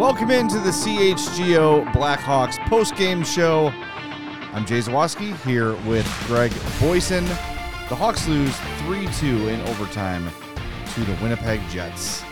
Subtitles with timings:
[0.00, 3.68] Welcome into the CHGO Blackhawks post-game show.
[4.54, 6.50] I'm Jay Zawaski here with Greg
[6.80, 7.26] Boysen.
[7.90, 8.54] The Hawks lose
[8.86, 10.26] 3-2 in overtime
[10.94, 12.24] to the Winnipeg Jets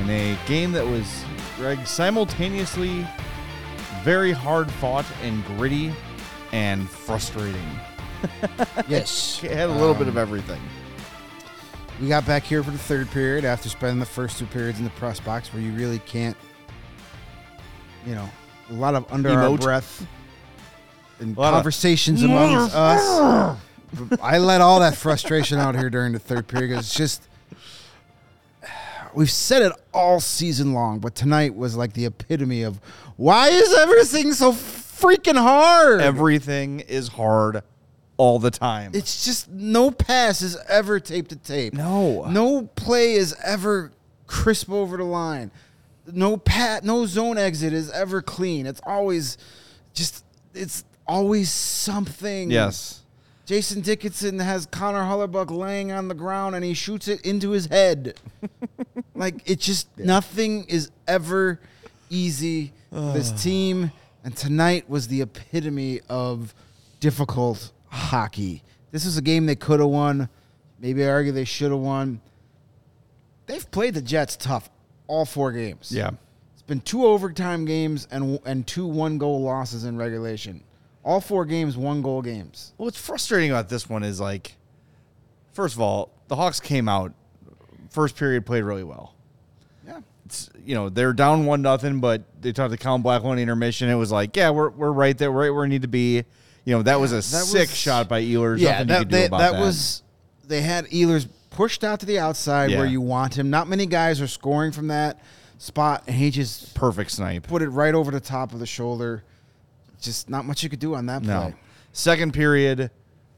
[0.00, 1.24] in a game that was,
[1.56, 3.06] Greg, simultaneously
[4.02, 5.94] very hard fought and gritty
[6.52, 7.70] and frustrating.
[8.86, 9.42] Yes.
[9.42, 10.60] It had a little bit Um, of everything.
[12.02, 14.84] We got back here for the third period after spending the first two periods in
[14.84, 16.36] the press box where you really can't,
[18.06, 18.28] you know,
[18.70, 20.06] a lot of under our breath
[21.20, 23.58] and lot of- conversations amongst us.
[24.22, 27.28] I let all that frustration out here during the third period because it's just,
[29.14, 32.80] we've said it all season long, but tonight was like the epitome of
[33.16, 36.00] why is everything so freaking hard?
[36.00, 37.62] Everything is hard
[38.16, 38.92] all the time.
[38.94, 41.74] It's just no pass is ever tape to tape.
[41.74, 42.24] No.
[42.30, 43.92] No play is ever
[44.26, 45.50] crisp over the line.
[46.06, 48.66] No pat no zone exit is ever clean.
[48.66, 49.38] It's always
[49.94, 52.50] just it's always something.
[52.50, 53.00] yes.
[53.44, 57.66] Jason Dickinson has Connor Hellebuyck laying on the ground and he shoots it into his
[57.66, 58.14] head.
[59.14, 61.60] like it just nothing is ever
[62.08, 63.90] easy for this team.
[64.24, 66.54] And tonight was the epitome of
[67.00, 68.62] difficult hockey.
[68.92, 70.28] This is a game they could have won.
[70.78, 72.20] Maybe I argue they should have won.
[73.46, 74.70] They've played the Jets tough
[75.12, 75.92] all four games.
[75.94, 76.10] Yeah.
[76.54, 80.64] It's been two overtime games and and two one goal losses in regulation.
[81.04, 82.72] All four games, one goal games.
[82.78, 84.54] Well what's frustrating about this one is like,
[85.52, 87.12] first of all, the Hawks came out
[87.90, 89.14] first period played really well.
[89.86, 90.00] Yeah.
[90.24, 93.90] It's, you know they're down one nothing, but they talked to Colin Blackwell intermission.
[93.90, 96.24] It was like, yeah, we're we're right there, right where we need to be.
[96.64, 98.60] You know that was a that sick was- shot by Ehlers.
[98.60, 99.60] Yeah, that, they- about that that.
[99.60, 100.02] was
[100.46, 102.78] they had Ehlers pushed out to the outside Yeah.
[102.78, 103.50] where you want him.
[103.50, 105.18] Not many guys are scoring from that
[105.58, 107.46] spot, and he just perfect snipe.
[107.46, 109.22] put it right over the top of the shoulder.
[110.00, 111.54] Just not much you could do on that No, play.
[111.92, 112.90] second period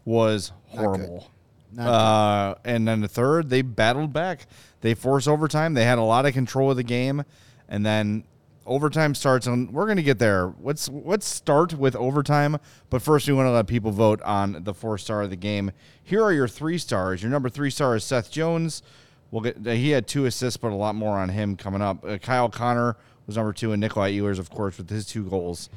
[0.04, 0.80] was good.
[0.80, 1.30] horrible.
[1.72, 4.46] Not Uh, and then the third, they battled back.
[4.80, 5.74] They forced overtime.
[5.74, 7.24] They had a lot of control of the game,
[7.68, 8.24] and then
[8.66, 9.46] overtime starts.
[9.46, 10.54] And we're gonna get there.
[10.60, 12.58] Let's let's start with overtime.
[12.90, 15.72] But first, we want to let people vote on the four star of the game.
[16.02, 17.22] Here are your three stars.
[17.22, 18.82] Your number three star is Seth Jones.
[19.30, 19.64] We'll get.
[19.64, 22.04] He had two assists, but a lot more on him coming up.
[22.04, 25.68] Uh, Kyle Connor was number two, and Nikolai Ehlers, of course, with his two goals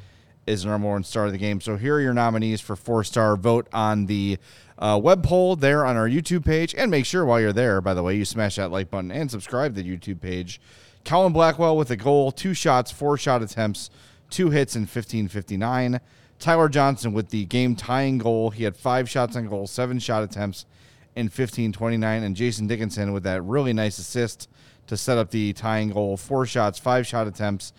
[0.48, 1.60] is the number one star of the game.
[1.60, 3.36] So here are your nominees for four star.
[3.36, 4.38] Vote on the
[4.78, 7.94] uh, web poll there on our YouTube page, and make sure while you're there, by
[7.94, 10.60] the way, you smash that like button and subscribe to the YouTube page.
[11.04, 13.90] Colin Blackwell with a goal, two shots, four shot attempts,
[14.30, 16.00] two hits in 15:59.
[16.38, 18.50] Tyler Johnson with the game tying goal.
[18.50, 20.66] He had five shots on goal, seven shot attempts
[21.16, 24.48] in 15:29, and Jason Dickinson with that really nice assist
[24.86, 26.16] to set up the tying goal.
[26.16, 27.72] Four shots, five shot attempts,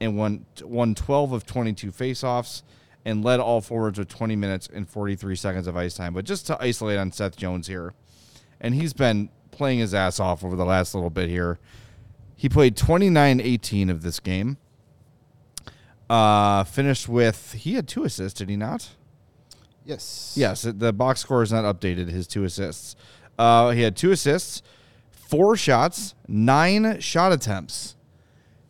[0.00, 2.62] and won, won 12 of 22 faceoffs
[3.04, 6.12] and led all forwards with 20 minutes and 43 seconds of ice time.
[6.12, 7.94] But just to isolate on Seth Jones here,
[8.60, 11.58] and he's been playing his ass off over the last little bit here.
[12.36, 14.58] He played 29 18 of this game.
[16.08, 18.90] Uh, finished with, he had two assists, did he not?
[19.84, 20.34] Yes.
[20.36, 22.08] Yes, the box score is not updated.
[22.08, 22.94] His two assists.
[23.38, 24.62] Uh, he had two assists,
[25.10, 27.96] four shots, nine shot attempts.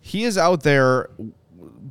[0.01, 1.11] He is out there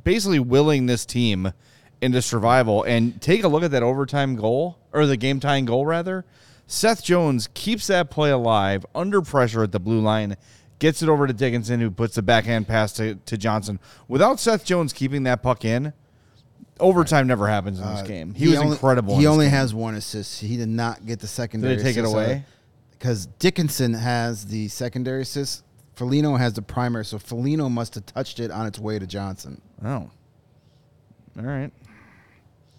[0.04, 1.52] basically willing this team
[2.00, 2.82] into survival.
[2.84, 6.24] And take a look at that overtime goal, or the game tying goal, rather.
[6.66, 10.36] Seth Jones keeps that play alive under pressure at the blue line,
[10.78, 13.78] gets it over to Dickinson, who puts the backhand pass to, to Johnson.
[14.08, 15.92] Without Seth Jones keeping that puck in,
[16.80, 18.34] overtime never happens in this uh, game.
[18.34, 19.14] He, was only- incredible.
[19.14, 19.52] in He this only game.
[19.54, 20.40] has one assist.
[20.40, 21.76] He did not get the secondary.
[21.78, 22.44] Take it away?
[22.92, 25.62] Because Dickinson has the secondary assist.
[25.94, 29.60] Foligno has the primary, so Foligno must have touched it on its way to Johnson.
[29.84, 30.10] Oh.
[31.38, 31.70] All right.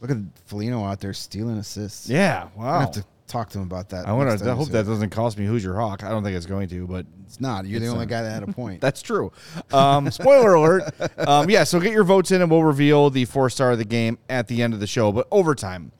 [0.02, 2.08] Look at Foligno out there stealing assists.
[2.10, 2.50] Yeah.
[2.56, 2.80] Wow.
[2.82, 4.08] have to talk to him about that.
[4.08, 4.50] I want to.
[4.52, 6.04] I hope that doesn't cost me Hoosier Hawk.
[6.04, 7.66] I don't think it's going to, but It's not.
[7.66, 8.10] You're the only not.
[8.10, 8.82] guy that had a point.
[8.82, 9.32] that's true.
[9.72, 10.84] Um, spoiler alert.
[11.18, 11.64] Um, yeah.
[11.64, 14.48] So get your votes in, and we'll reveal the four star of the game at
[14.48, 15.12] the end of the show.
[15.12, 15.92] But overtime,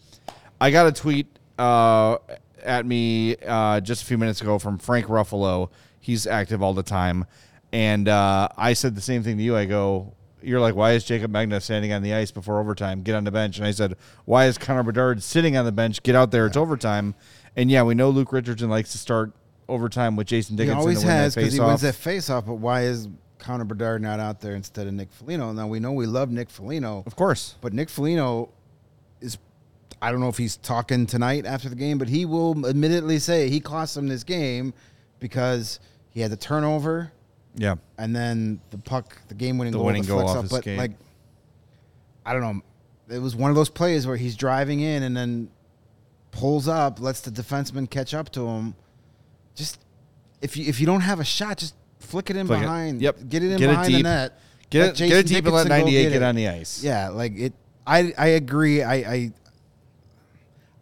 [0.60, 1.28] I got a tweet
[1.60, 2.18] uh,
[2.64, 5.70] at me uh, just a few minutes ago from Frank Ruffalo.
[6.00, 7.26] He's active all the time,
[7.74, 9.56] and uh, I said the same thing to you.
[9.58, 13.02] I go, "You're like, why is Jacob Megna standing on the ice before overtime?
[13.02, 13.96] Get on the bench." And I said,
[14.26, 16.04] "Why is Connor Bedard sitting on the bench?
[16.04, 16.46] Get out there.
[16.48, 17.16] It's overtime."
[17.56, 19.32] And yeah, we know Luke Richardson likes to start
[19.68, 20.78] overtime with Jason Dickinson.
[20.78, 22.46] He always has because he wins that face-off.
[22.46, 23.08] But why is
[23.40, 25.52] Connor Bedard not out there instead of Nick Foligno?
[25.54, 27.56] Now we know we love Nick Foligno, Of course.
[27.62, 28.50] but Nick Foligno
[29.22, 29.38] is.
[30.00, 33.50] I don't know if he's talking tonight after the game, but he will admittedly say
[33.50, 34.76] he cost him this game
[35.20, 35.80] because
[36.12, 37.12] he had the turnover
[37.58, 37.76] Yeah.
[37.98, 40.50] and then the puck, the game-winning The goal, winning the goal off up.
[40.50, 40.78] But skate.
[40.78, 40.92] like,
[42.26, 42.62] I don't know.
[43.16, 45.50] It was one of those plays where he's driving in and then
[46.32, 48.76] pulls up, lets the defenseman catch up to him.
[49.56, 49.80] Just
[50.42, 52.62] if you if you don't have a shot, just flick it in Flick it.
[52.62, 53.02] behind.
[53.02, 53.18] Yep.
[53.30, 54.40] Get it in Get it behind the net.
[54.70, 56.48] Get it, get Jason it deep and let Dickinson go 98 get get on the
[56.50, 56.84] ice.
[56.84, 57.54] Yeah, like it.
[57.88, 58.84] I I agree.
[58.84, 59.32] I I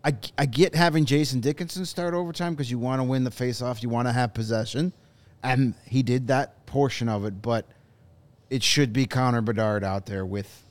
[0.06, 3.82] I, I get having Jason Dickinson start overtime because you want to win the faceoff,
[3.82, 4.94] you want to have possession,
[5.46, 7.42] and he did that portion of it.
[7.42, 7.66] But
[8.50, 10.64] it should be Connor Bedard out there with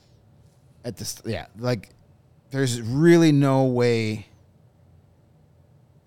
[0.83, 1.21] at this.
[1.25, 1.89] Yeah, like
[2.51, 4.27] there's really no way.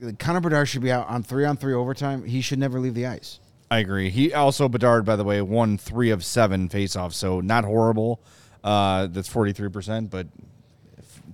[0.00, 2.24] like, Connor Bedard should be out on three on three overtime.
[2.24, 3.40] He should never leave the ice.
[3.70, 4.08] I agree.
[4.08, 8.20] He also Bedard, by the way, won three of seven faceoffs, so not horrible.
[8.64, 10.26] Uh, that's forty three percent, but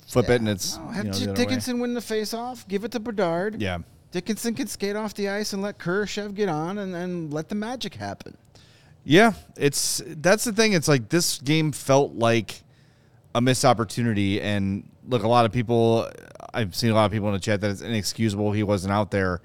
[0.06, 1.36] flip it and it's No, you know, J- the other way.
[1.36, 2.66] Dickinson win the faceoff.
[2.66, 3.62] Give it to Bedard.
[3.62, 3.78] Yeah,
[4.14, 7.56] Dickinson can skate off the ice and let Kurashev get on, and then let the
[7.56, 8.36] magic happen.
[9.02, 9.32] yeah.
[9.56, 10.72] It's that's the thing.
[10.72, 12.62] It's like this game felt like
[13.34, 16.08] a missed opportunity, and look, a lot of people.
[16.54, 19.10] I've seen a lot of people in the chat that it's inexcusable he wasn't out
[19.10, 19.40] there.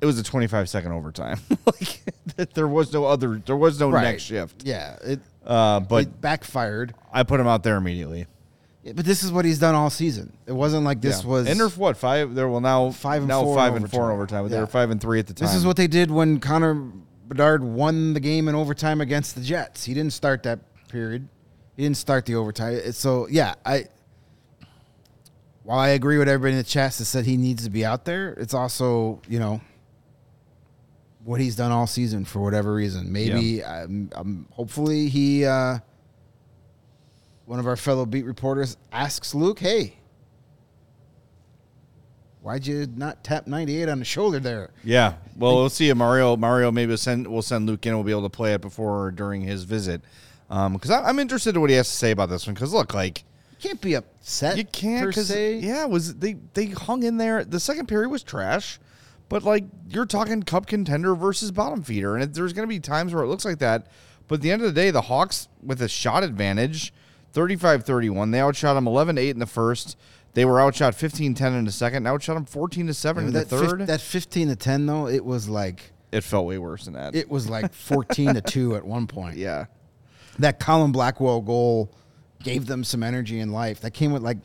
[0.00, 1.38] It was a twenty five second overtime.
[1.66, 2.00] like
[2.54, 3.42] there was no other.
[3.44, 4.04] There was no Right.
[4.04, 4.62] next shift.
[4.64, 6.94] Yeah, it Uh, but it backfired.
[7.12, 8.26] I put him out there immediately.
[8.82, 10.32] Yeah, but this is what he's done all season.
[10.46, 11.28] It wasn't like this Yeah.
[11.30, 11.46] was.
[11.48, 12.34] and they're what five?
[12.34, 14.40] They're well now Five and now four five and four in overtime.
[14.40, 14.42] overtime.
[14.44, 14.60] But They Yeah.
[14.62, 15.46] were five and three at the time.
[15.46, 16.74] this is what they did when Connor
[17.28, 19.84] Bedard won the game in overtime against the Jets.
[19.84, 20.58] He didn't start that
[20.88, 21.28] period.
[21.76, 22.92] He didn't start the overtime.
[22.92, 23.86] So yeah, I.
[25.64, 28.04] While I agree with everybody in the chat that said he needs to be out
[28.04, 29.60] there, it's also you know
[31.24, 33.12] what he's done all season for whatever reason.
[33.12, 35.78] Maybe, um, um, hopefully, he uh,
[37.46, 39.96] one of our fellow beat reporters asks Luke, "Hey,
[42.40, 45.14] why'd you not tap 98 on the shoulder there?" Yeah.
[45.36, 45.92] Well, we'll see.
[45.92, 47.94] Mario Mario maybe will send we'll send Luke in.
[47.94, 50.02] We'll be able to play it before or during his visit.
[50.50, 52.54] Um, because I'm interested in what he has to say about this one.
[52.54, 54.56] Because look, like You can't be upset.
[54.58, 55.06] you can't.
[55.06, 55.58] Because se.
[55.60, 57.44] yeah, was they they hung in there.
[57.44, 58.78] The second period was trash.
[59.28, 62.80] But like you're talking cup contender versus bottom feeder, and it, there's going to be
[62.80, 63.86] times where it looks like that.
[64.28, 66.92] But at the end of the day, the Hawks with a shot advantage,
[67.32, 68.32] 35-31.
[68.32, 69.96] They outshot them 11-8 in the first.
[70.34, 71.98] They were outshot 15-10 in the second.
[71.98, 73.86] and Outshot them 14 to seven in the that, fif- third.
[73.86, 77.14] that 15 to 10 though, it was like it felt way worse than that.
[77.14, 79.36] it was like 14 to 2 at one point.
[79.36, 79.66] yeah.
[80.38, 81.92] That Colin Blackwell goal
[82.42, 83.80] gave them some energy and life.
[83.82, 84.38] That came with like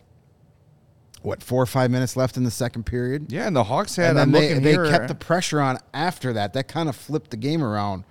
[1.21, 3.31] what, 4 or 5 minutes left in the second period.
[3.31, 4.09] Yeah, and the Hawks had.
[4.11, 4.89] and then I'm they, they here.
[4.89, 6.53] kept the pressure on after that.
[6.53, 8.03] That kind of flipped the game around.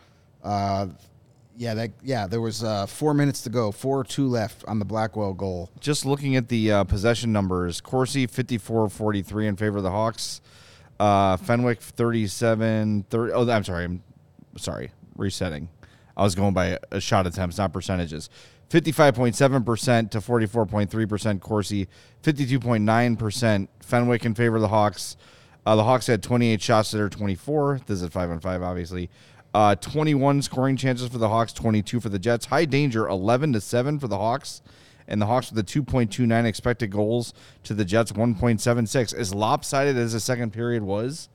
[0.43, 0.88] Uh,
[1.56, 4.79] yeah, that yeah, there was uh, 4 minutes to go, 4 or 2 left on
[4.79, 5.70] the Blackwell goal.
[5.81, 7.81] just looking at the uh, possession numbers.
[7.81, 10.41] Corsi 54-43 in favor of the Hawks.
[10.99, 13.85] Uh, Fenwick 37 30 Oh, I'm sorry.
[13.85, 14.03] I'm
[14.56, 14.91] sorry.
[15.17, 15.69] Resetting.
[16.17, 18.31] I was going by uh, shot attempts, not percentages.
[18.70, 21.86] 55.7% to 44.3% Corsi.
[22.22, 25.17] 52.9% Fenwick in favor of the Hawks.
[25.65, 27.81] Uh, the Hawks had 28 shots to their 24.
[27.86, 29.10] This is at 5 on 5, obviously.
[29.56, 32.44] Uh, 21 scoring chances for the Hawks, 22 for the Jets.
[32.44, 34.60] High danger, 11 to 7 for the Hawks.
[35.08, 37.32] And the Hawks with a 2.29 expected goals
[37.63, 39.15] to the Jets, 1.76.
[39.15, 41.31] As lopsided as the second period was,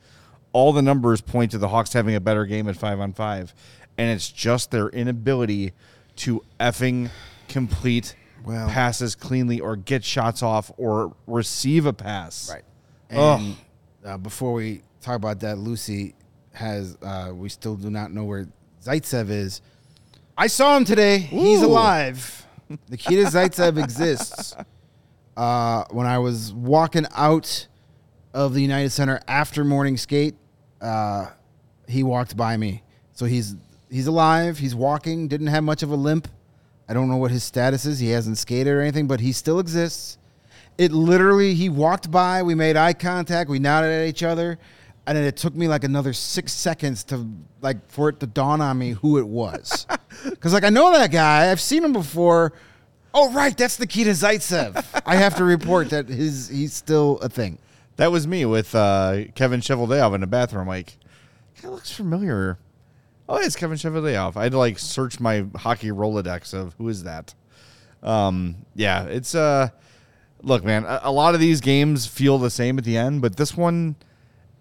[0.53, 3.55] all the numbers point to the Hawks having a better game at 5 on 5.
[3.97, 5.73] And it's just their inability
[6.17, 7.09] to effing
[7.47, 12.51] complete Well- passes cleanly or get shots off or receive a pass.
[12.53, 12.65] Right.
[13.09, 13.55] And
[14.05, 16.13] uh, before we talk about that, Lucy
[16.53, 16.97] has.
[17.01, 18.47] Uh, we still do not know where
[18.83, 19.61] Zaitsev is.
[20.37, 21.19] I saw him today.
[21.19, 21.67] He's Ooh.
[21.67, 22.45] alive.
[22.89, 24.55] Nikita Zaitsev exists.
[25.37, 27.67] Uh, when I was walking out
[28.33, 30.35] of the United Center after morning skate,
[30.81, 31.27] uh,
[31.87, 32.83] he walked by me.
[33.13, 33.55] So he's
[33.89, 34.57] he's alive.
[34.57, 35.29] He's walking.
[35.29, 36.27] Didn't have much of a limp.
[36.89, 37.99] I don't know what his status is.
[37.99, 40.17] He hasn't skated or anything, but he still exists.
[40.77, 42.43] It literally, he walked by.
[42.43, 43.49] We made eye contact.
[43.49, 44.59] We nodded at each other,
[45.07, 47.27] and then it took me like another six seconds to
[47.61, 49.85] like for it to dawn on me who it was.
[50.25, 51.49] Because like I know that guy.
[51.49, 52.53] I've seen him before.
[53.13, 55.01] Oh right, that's the Nikita Zaitsev.
[55.05, 57.57] I have to report that his he's still a thing.
[57.95, 60.67] That was me with uh, Kevin Cheveldayoff in the bathroom.
[60.67, 60.97] Like,
[61.61, 62.59] that looks familiar.
[63.27, 64.35] Oh, it's Kevin Cheveldayoff.
[64.35, 67.33] I had to like search my hockey Rolodex of who is that.
[68.03, 69.69] Um, yeah, it's uh,
[70.41, 70.85] look, man.
[70.85, 73.95] A, a lot of these games feel the same at the end, but this one,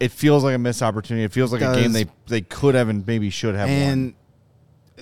[0.01, 1.25] it feels like a missed opportunity.
[1.25, 3.79] It feels like a game they they could have and maybe should have won.
[3.79, 4.15] And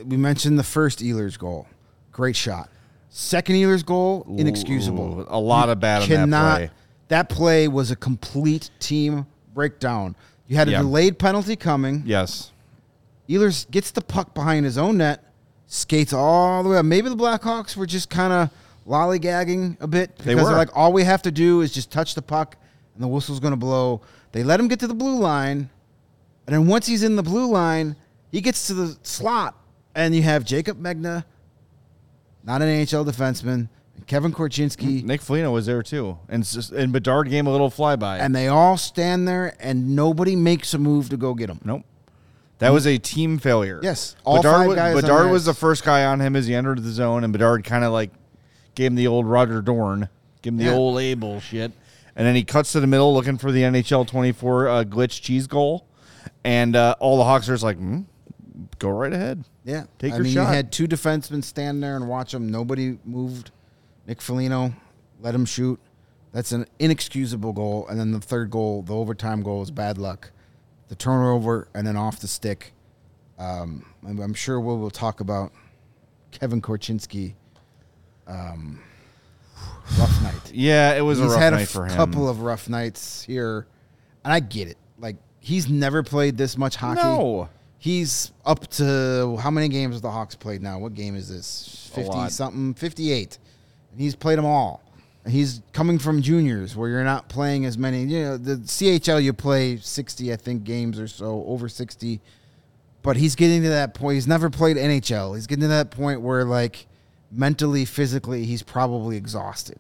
[0.05, 1.67] we mentioned the first Ehlers goal.
[2.13, 2.69] Great shot.
[3.11, 5.21] Second Ehlers goal, inexcusable.
[5.21, 6.57] Ooh, a lot of bad on that Cannot.
[6.57, 6.71] play.
[7.09, 10.15] That play was a complete team breakdown.
[10.47, 10.83] You had a Yeah.
[10.83, 12.03] delayed penalty coming.
[12.05, 12.51] Yes.
[13.29, 15.25] Ehlers gets the puck behind his own net,
[15.67, 16.85] skates all the way up.
[16.85, 18.51] Maybe the Blackhawks were just kind of
[18.87, 20.53] lollygagging a bit because They were.
[20.53, 22.57] like, all we have to do is just touch the puck
[22.99, 24.01] and the whistle's going to blow.
[24.33, 25.71] They let him get to the blue line,
[26.47, 27.95] and then once he's in the blue line,
[28.33, 29.57] he gets to the slot,
[29.95, 31.25] and you have Jacob Megna,
[32.45, 36.93] not an NHL defenseman, and Kevin Korchinski, Nick Foligno was there too, and just, and
[36.93, 38.19] Bedard gave him a little flyby.
[38.21, 41.61] and they all stand there, and nobody makes a move to go get him.
[41.65, 41.83] nope,
[42.59, 43.81] that was a team failure.
[43.83, 46.83] Yes, all Bedard, five guys Bedard was the first guy on him as he entered
[46.83, 48.11] the zone, and Bedard kind of like
[48.75, 50.09] gave him the old Roger Dorn,
[50.43, 50.75] give him the Yeah.
[50.75, 51.73] old A bullshit,
[52.19, 55.23] and then he cuts to the middle looking for the NHL twenty four uh, glitch
[55.23, 55.87] cheese goal,
[56.45, 58.05] and uh, all the Hawks are just like, mm,
[58.79, 59.45] go right ahead.
[59.65, 60.49] Yeah, Take I your mean, shot.
[60.49, 62.51] you had two defensemen stand there and watch them.
[62.51, 63.51] Nobody moved.
[64.07, 64.75] Nick Foligno
[65.21, 65.79] let him shoot.
[66.33, 67.87] That's an inexcusable goal.
[67.89, 70.31] And then the third goal, the overtime goal, is bad luck.
[70.89, 72.73] The turnover and then off the stick.
[73.39, 75.53] Um, I'm, I'm sure we will talk about
[76.31, 77.35] Kevin Korchinski.
[78.27, 78.83] Um,
[79.99, 80.53] rough night.
[80.53, 81.95] Yeah, it was He's a rough had a f- for him.
[81.97, 83.67] couple of rough nights here,
[84.25, 84.77] and I get it.
[84.99, 87.01] Like he's never played this much hockey.
[87.03, 87.49] no,
[87.81, 90.81] He's up to how many games have the Hawks played now?
[90.81, 91.89] What game is this?
[91.93, 92.33] A Fifty lot.
[92.33, 93.39] something, fifty-eight.
[93.93, 94.83] And he's played them all.
[95.25, 98.03] And he's coming from juniors where you're not playing as many.
[98.03, 102.21] You know, the CHL you play sixty, I think, games or so, over sixty.
[103.03, 104.17] But he's getting to that point.
[104.17, 105.37] He's never played NHL.
[105.37, 106.88] He's getting to that point where, like,
[107.31, 109.79] mentally, physically, he's probably exhausted.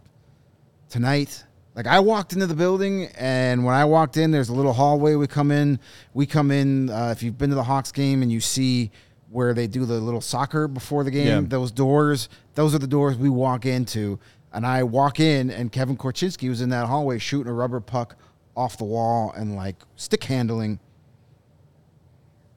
[0.88, 4.72] Tonight, like I walked into the building, and when I walked in, there's a little
[4.72, 5.14] hallway.
[5.14, 5.78] We come in.
[6.14, 6.90] We come in.
[6.90, 8.90] Uh, if you've been to the Hawks game and you see
[9.30, 11.40] where they do the little soccer before the game, Yeah.
[11.42, 14.18] those doors, those are the doors we walk into.
[14.52, 18.16] And I walk in, and Kevin Korchinski was in that hallway shooting a rubber puck
[18.56, 20.80] off the wall and like stick handling.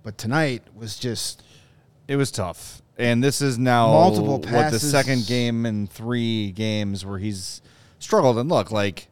[0.03, 1.43] But tonight was just
[2.07, 2.80] It was tough.
[3.01, 7.61] And this is now Multiple what the second game in three games where he's
[7.99, 8.37] struggled.
[8.37, 9.07] And look, like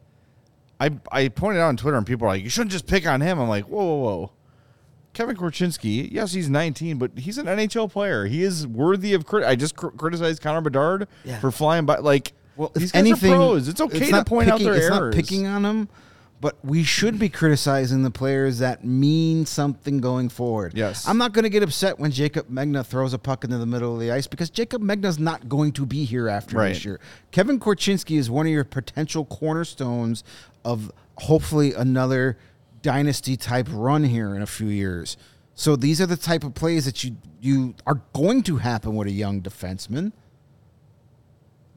[0.78, 3.20] I I pointed out on Twitter and people are like, you shouldn't just pick on
[3.20, 3.38] him.
[3.40, 4.32] I'm like, whoa, whoa, whoa.
[5.12, 8.26] Kevin Korchinski, yes, he's 19, but he's an NHL player.
[8.26, 9.44] He is worthy of crit.
[9.44, 11.40] I just cr- criticized Connor Bedard Yeah.
[11.40, 11.96] for flying by.
[11.96, 13.66] Like, Well, these guys anything, are pros.
[13.66, 15.00] It's okay to not point out picking- their it's errors.
[15.00, 15.88] not picking on them,
[16.40, 20.72] but we should be criticizing the players that mean something going forward.
[20.74, 21.06] Yes.
[21.06, 23.92] I'm not going to get upset when Jacob Megna throws a puck into the middle
[23.92, 26.70] of the ice because Jacob Megna's not going to be here after Right.
[26.70, 26.98] this year.
[27.30, 30.24] Kevin Korchinski is one of your potential cornerstones
[30.64, 32.38] of hopefully another
[32.80, 35.18] dynasty type run here in a few years.
[35.54, 39.08] So these are the type of plays that you you are going to happen with
[39.08, 40.12] a young defenseman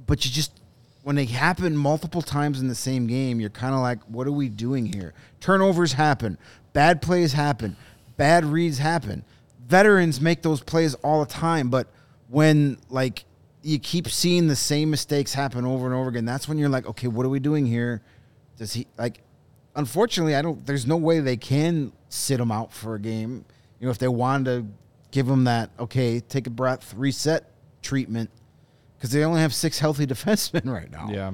[0.06, 0.52] but you just
[1.04, 4.32] when they happen multiple times in the same game, you're kind of like, what are
[4.32, 5.14] we doing here?
[5.40, 6.38] Turnovers happen,
[6.72, 7.76] bad plays happen,
[8.18, 9.24] bad reads happen.
[9.68, 11.88] Veterans make those plays all the time, but
[12.30, 13.26] when like
[13.62, 16.86] you keep seeing the same mistakes happen over and over again, that's when you're like,
[16.86, 18.02] okay, what are we doing here?
[18.58, 19.22] Does he like?
[19.76, 20.66] Unfortunately, I don't.
[20.66, 23.46] There's no way they can sit him out for a game.
[23.80, 24.68] You know, if they wanted to
[25.12, 27.50] give him that, okay, take a breath, reset
[27.82, 28.30] treatment
[29.04, 31.10] because they only have six healthy defensemen right now.
[31.12, 31.34] Yeah.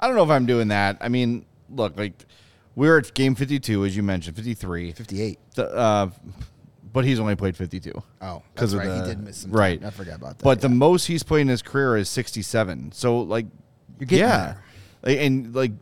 [0.00, 0.98] I don't know if I'm doing that.
[1.00, 2.26] I mean, look, like
[2.74, 4.90] we're at game 52, as you mentioned, 53.
[4.90, 5.38] 58.
[5.54, 6.10] The, uh,
[6.92, 7.92] but he's only played 52.
[8.20, 8.88] Oh, because of right.
[8.88, 9.52] the he did miss some.
[9.52, 9.80] right.
[9.80, 9.86] Time.
[9.86, 10.44] I forgot about that.
[10.44, 12.90] But the most he's played in his career is 67.
[12.90, 13.46] So like,
[14.00, 14.64] You're getting yeah, there.
[15.02, 15.72] Like, and like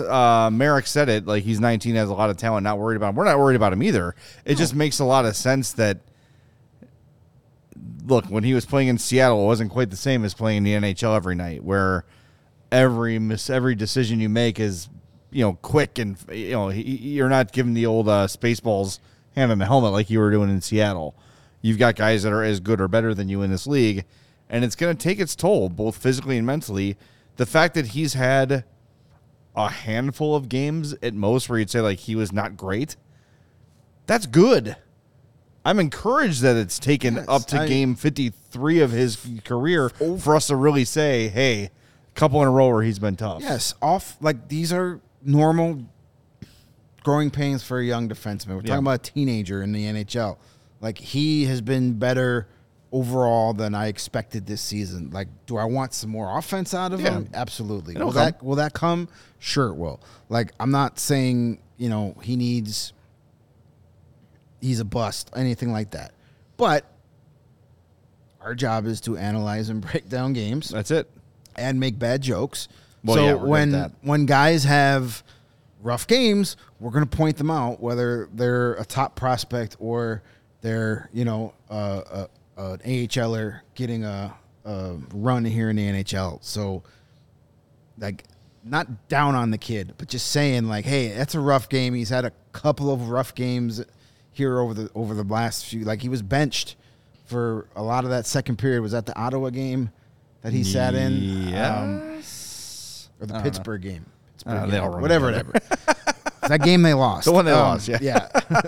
[0.00, 2.64] uh, Merrick said it, like he's 19, has a lot of talent.
[2.64, 3.14] Not worried about him.
[3.14, 4.16] We're not worried about him either.
[4.44, 5.98] It just makes a lot of sense that.
[8.06, 10.82] Look, when he was playing in Seattle, it wasn't quite the same as playing in
[10.82, 12.04] the NHL every night, where
[12.70, 14.88] every miss, every decision you make is,
[15.30, 19.00] you know, quick and you know he- you're not giving the old uh, spaceballs
[19.34, 21.14] hand in the helmet like you were doing in Seattle.
[21.62, 24.04] You've got guys that are as good or better than you in this league,
[24.48, 26.96] and it's going to take its toll, both physically and mentally.
[27.36, 28.64] The fact that he's had
[29.56, 32.94] a handful of games at most where you'd say like he was not great,
[34.06, 34.76] that's good.
[35.66, 40.36] I'm encouraged that it's taken Yes, up to I- game 53 of his career for
[40.36, 41.70] us to really say, hey,
[42.14, 43.42] couple in a row where he's been tough.
[43.42, 45.82] yes, off like these are normal
[47.02, 48.48] growing pains for a young defenseman.
[48.50, 48.68] We're Yeah.
[48.68, 50.38] talking about a teenager in the NHL.
[50.80, 52.46] Like he has been better
[52.92, 55.10] overall than I expected this season.
[55.12, 57.10] Like, do I want some more offense out of Yeah.
[57.14, 57.28] him?
[57.34, 57.94] Absolutely.
[57.96, 59.08] It'll Will that will that come?
[59.38, 60.00] Sure, it will.
[60.28, 62.92] Like, I'm not saying you know he needs.
[64.66, 66.12] He's a bust, anything like that,
[66.56, 66.84] but
[68.40, 71.10] our job is to analyze and break down games That's it.
[71.56, 72.68] and make bad jokes.
[73.04, 73.92] Well, so yeah, we're good at when that.
[74.02, 75.22] when guys have
[75.82, 80.22] rough games, we're going to point them out, whether they're a top prospect or
[80.62, 86.42] they're you know uh, uh, an AHLer getting a, a run here in the NHL.
[86.42, 86.82] So
[87.98, 88.24] like
[88.64, 91.94] not down on the kid, but just saying like, hey, that's a rough game.
[91.94, 93.84] He's had a couple of rough games
[94.36, 95.84] here over the over the last few.
[95.84, 96.76] Like he was benched
[97.24, 98.82] for a lot of that second period.
[98.82, 99.90] Was that the Ottawa game
[100.42, 101.54] that he sat in?
[101.54, 102.20] Um,
[103.20, 104.06] or the I don't Pittsburgh game.
[104.32, 104.70] Pittsburgh Uh, game.
[104.70, 105.52] they all run whatever, whatever.
[106.48, 107.24] that game they lost.
[107.24, 107.98] The one they Um, lost, yeah.
[108.00, 108.62] yeah.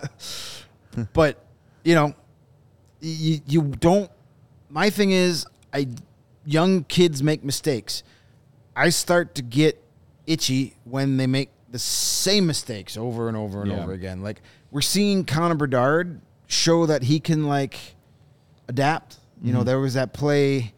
[1.13, 1.45] but
[1.85, 2.15] you know,
[3.01, 4.11] you you don't.
[4.71, 5.89] My thing is, I
[6.45, 8.03] young kids make mistakes.
[8.75, 9.83] I start to get
[10.27, 13.83] itchy when they make the same mistakes over and over and Yeah.
[13.83, 14.23] over again.
[14.23, 17.79] Like we're seeing Connor Bedard show that he can like
[18.69, 19.17] adapt.
[19.43, 19.59] You Mm-hmm.
[19.59, 20.73] know, there was that play,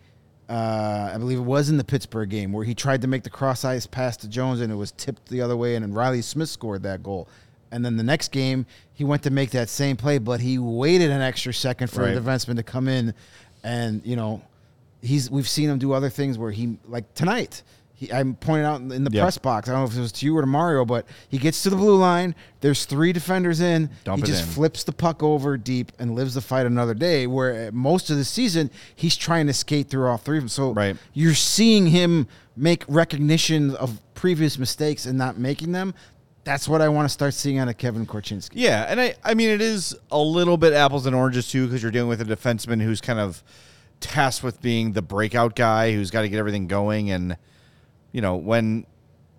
[0.48, 3.30] uh, I believe it was in the Pittsburgh game, where he tried to make the
[3.30, 6.20] cross ice pass to Jones and it was tipped the other way, and then Riley
[6.22, 7.26] Smith scored that goal.
[7.72, 11.10] And then the next game, he went to make that same play, but he waited
[11.10, 12.14] an extra second for Right.
[12.14, 13.14] the defenseman to come in,
[13.64, 14.42] and you know,
[15.00, 17.62] he's we've seen him do other things where he like tonight.
[18.00, 19.22] He, I'm pointing out in the Yep.
[19.22, 19.68] press box.
[19.68, 21.70] I don't know if it was to you or to Mario, but he gets to
[21.70, 22.34] the blue line.
[22.62, 23.90] There's three defenders in.
[24.04, 24.48] Dump he just in.
[24.48, 27.26] flips the puck over deep and lives the fight another day.
[27.26, 30.48] Where most of the season he's trying to skate through all three of them.
[30.48, 30.96] So Right.
[31.12, 32.26] you're seeing him
[32.56, 35.92] make recognition of previous mistakes and not making them.
[36.44, 38.52] That's what I want to start seeing out of Kevin Korchinski.
[38.54, 41.82] Yeah, and I, I mean, it is a little bit apples and oranges too, because
[41.82, 43.42] you're dealing with a defenseman who's kind of
[44.00, 47.36] tasked with being the breakout guy, who's got to get everything going, and
[48.12, 48.86] you know when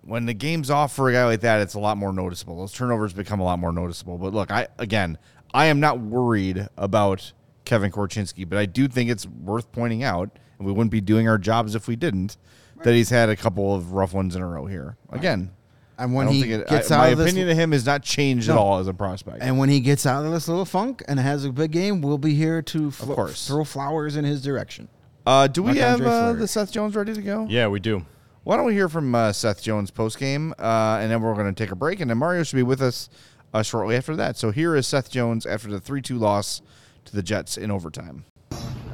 [0.04, 2.58] when the game's off for a guy like that, it's a lot more noticeable.
[2.58, 4.18] Those turnovers become a lot more noticeable.
[4.18, 5.18] But look, I again,
[5.54, 7.32] I am not worried about
[7.64, 11.28] Kevin Korchinski, but I do think it's worth pointing out, and we wouldn't be doing
[11.28, 12.36] our jobs if we didn't,
[12.82, 14.96] that he's had a couple of rough ones in a row here.
[15.10, 15.52] Again,
[15.98, 17.56] And I when don't he think it, gets I- out my of this, opinion of
[17.56, 19.38] him has not changed at all as a prospect.
[19.42, 22.18] and when he gets out of this little funk and has a big game, we'll
[22.18, 23.46] be here to flo- course.
[23.46, 24.88] throw flowers in his direction.
[25.24, 27.46] Uh, do we have uh, the Seth Jones ready to go?
[27.48, 28.04] Yeah, we do.
[28.44, 31.52] Why don't we hear from uh, Seth Jones post game, uh, and then we're going
[31.52, 33.08] to take a break, and then Mario should be with us
[33.54, 34.36] uh, shortly after that.
[34.36, 36.60] So here is Seth Jones after the three two loss
[37.04, 38.24] to the Jets in overtime.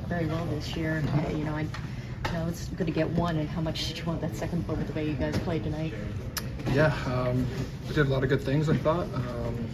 [0.06, 1.02] very well this year.
[1.30, 3.38] You know, I you know it's good to get one.
[3.38, 5.64] And how much did you want that second goal with the way you guys played
[5.64, 5.94] tonight?
[6.72, 7.46] Yeah, um,
[7.88, 9.06] we did a lot of good things, I thought.
[9.14, 9.66] Um,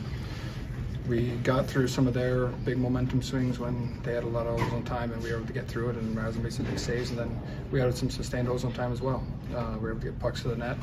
[1.09, 4.59] we got through some of their big momentum swings when they had a lot of
[4.59, 5.97] ozone time, and we were able to get through it.
[5.97, 7.41] And Rasen made some big saves, and then
[7.71, 9.23] we had some sustained ozone time as well.
[9.55, 10.79] Uh, we were able to get pucks to the net.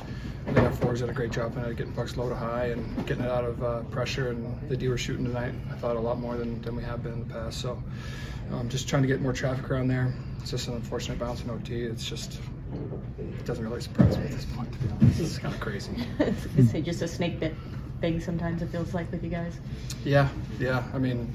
[0.48, 3.06] I think our forwards did a great job tonight, getting pucks low to high and
[3.08, 4.30] getting it out of uh, pressure.
[4.30, 5.54] And the D were shooting tonight.
[5.72, 7.60] I thought a lot more than, than we have been in the past.
[7.60, 7.82] So,
[8.52, 10.14] um, just trying to get more traffic around there.
[10.40, 11.84] It's just an unfortunate bounce in OT.
[11.84, 12.40] It's just
[13.18, 14.72] it doesn't really surprise me at this point.
[14.72, 15.92] To be honest, it's kind of crazy.
[16.58, 17.56] Is it just a snake bit
[18.02, 19.60] thing sometimes it feels like with you guys?
[20.04, 20.28] Yeah,
[20.60, 20.84] yeah.
[20.94, 21.34] I mean,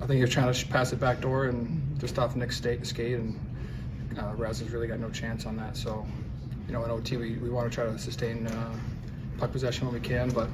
[0.00, 2.86] I think he was trying to pass it back door and just off Nick's skate,
[2.86, 3.38] skate and
[4.18, 5.76] uh, Raz has really got no chance on that.
[5.76, 6.06] So,
[6.66, 8.74] you know, in OT, we, we want to try to sustain uh,
[9.38, 10.48] puck possession when we can, but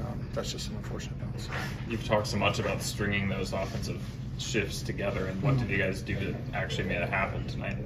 [0.00, 1.48] um, that's just an unfortunate bounce.
[1.88, 4.00] You've talked so much about stringing those offensive
[4.38, 7.76] shifts together, and what did you guys do to actually make it happen tonight?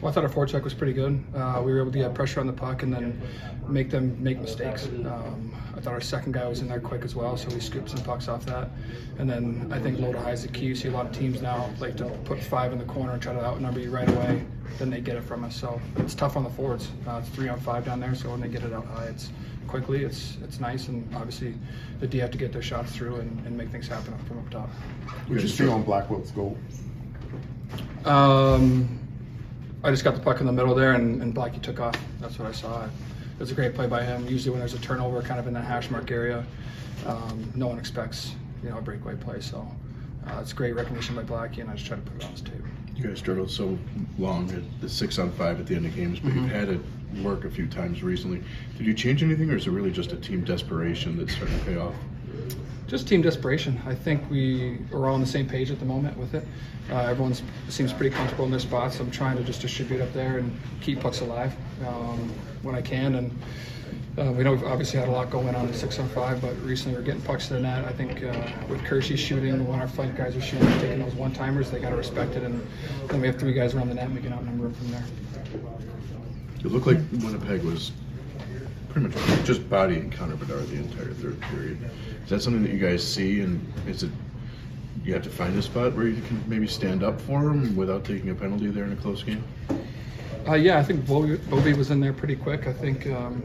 [0.00, 1.22] Well, I thought our forecheck was pretty good.
[1.34, 3.20] Uh, we were able to get pressure on the puck and then
[3.68, 4.86] make them make mistakes.
[4.86, 5.53] Um, I
[5.84, 8.26] thought our second guy was in there quick as well, so we scooped some pucks
[8.26, 8.70] off that.
[9.18, 10.64] And then I think low to high is the key.
[10.64, 13.20] You see a lot of teams now like to put five in the corner and
[13.22, 14.42] try to outnumber you right away.
[14.78, 15.54] Then they get it from us.
[15.54, 16.88] So it's tough on the forwards.
[17.06, 19.30] Uh, it's three on five down there, so when they get it out high, it's
[19.68, 20.04] quickly.
[20.04, 21.54] It's it's nice, and obviously
[22.00, 24.48] the D have to get their shots through and, and make things happen from up
[24.48, 24.70] top.
[25.28, 26.56] Would you stay on Blackwell's goal?
[28.06, 28.98] Um,
[29.82, 31.96] I just got the puck in the middle there, and, and Blackie took off.
[32.20, 32.88] That's what I saw.
[33.44, 34.26] Was a great play by him.
[34.26, 36.46] Usually, when there's a turnover, kind of in that hash mark area,
[37.04, 39.38] um, no one expects you know a breakaway play.
[39.42, 39.68] So
[40.26, 42.40] uh, it's great recognition by Blackie, and I just try to put it on his
[42.40, 42.54] tape.
[42.96, 43.78] You guys struggled so
[44.18, 46.80] long at the six on five at the end of games, but you've had it
[47.22, 48.42] work a few times recently.
[48.78, 51.64] Did you change anything, or is it really just a team desperation that's starting to
[51.66, 51.94] pay off?
[52.86, 53.80] Just team desperation.
[53.86, 56.46] I think we are all on the same page at the moment with it.
[56.90, 57.34] Uh, everyone
[57.68, 59.00] seems pretty comfortable in their spots.
[59.00, 61.54] I'm trying to just distribute up there and keep pucks alive
[61.86, 62.30] um,
[62.62, 63.14] when I can.
[63.16, 63.30] And
[64.16, 66.54] Uh, we know we've obviously had a lot going on in six on five, but
[66.62, 67.84] recently we're getting pucks to the net.
[67.84, 71.32] I think uh, with Kershey shooting, when our fight guys are shooting, taking those one
[71.32, 72.44] timers, they got to respect it.
[72.44, 72.64] And
[73.08, 75.04] then we have three guys around the net, and we can outnumber them from there.
[76.60, 77.90] It looked like Winnipeg was
[78.90, 81.78] pretty much just bodying Connor Bedard the entire third period.
[82.24, 84.10] Is that something that you guys see, and is it
[85.04, 88.04] you have to find a spot where you can maybe stand up for him without
[88.04, 89.44] taking a penalty there in a close game?
[90.46, 92.66] Uh, yeah, I think Bobby, was in there pretty quick.
[92.66, 93.42] I think um,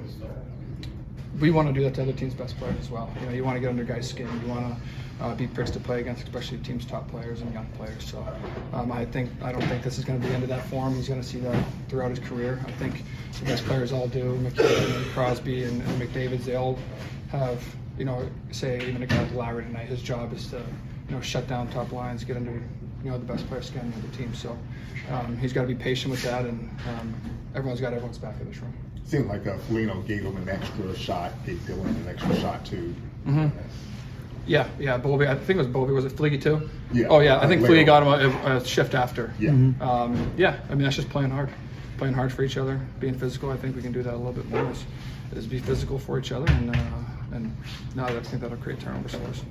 [1.40, 3.10] we want to do that to other teams' best players as well.
[3.20, 4.28] You know, you want to get under guys' skin.
[4.42, 4.76] You want
[5.20, 8.10] to uh, be pricks to play against, especially teams' top players and young players.
[8.10, 8.26] So
[8.74, 10.66] um, I think I don't think this is going to be the end of that
[10.68, 10.96] for him.
[10.96, 12.64] He's going to see that throughout his career.
[12.66, 13.04] I think
[13.40, 14.36] the best players all do.
[14.38, 16.78] MacKinnon and Crosby and, and McDavid's, they all
[17.30, 17.64] have,
[18.00, 20.58] you know, say even a guy like Lowry tonight, his job is to,
[21.10, 22.54] you know, shut down top lines, get under,
[23.04, 24.34] you know, the best player skin of the team.
[24.34, 24.58] So
[25.12, 27.14] um, he's got to be patient with that, and um,
[27.54, 28.74] everyone's got everyone's back in this room.
[29.04, 32.96] Seemed like uh, Foligno gave him an extra shot, gave Dillon an extra shot too.
[33.28, 33.50] Mm-hmm.
[34.48, 35.28] Yeah, yeah, Bobby.
[35.28, 35.92] I think it was Bobby.
[35.92, 36.70] Was it Fleagy too?
[36.94, 37.08] Yeah.
[37.10, 39.34] Oh yeah, I think Fleagy later got him a, a shift after.
[39.40, 39.52] Yeah.
[39.82, 41.50] Um, yeah, I mean that's just playing hard,
[41.98, 43.52] playing hard for each other, being physical.
[43.52, 44.72] I think we can do that a little bit more.
[44.72, 44.86] Is,
[45.36, 46.80] is be physical for each other, and uh,
[47.32, 47.56] and
[47.96, 49.44] no, I think that'll create turnovers for us.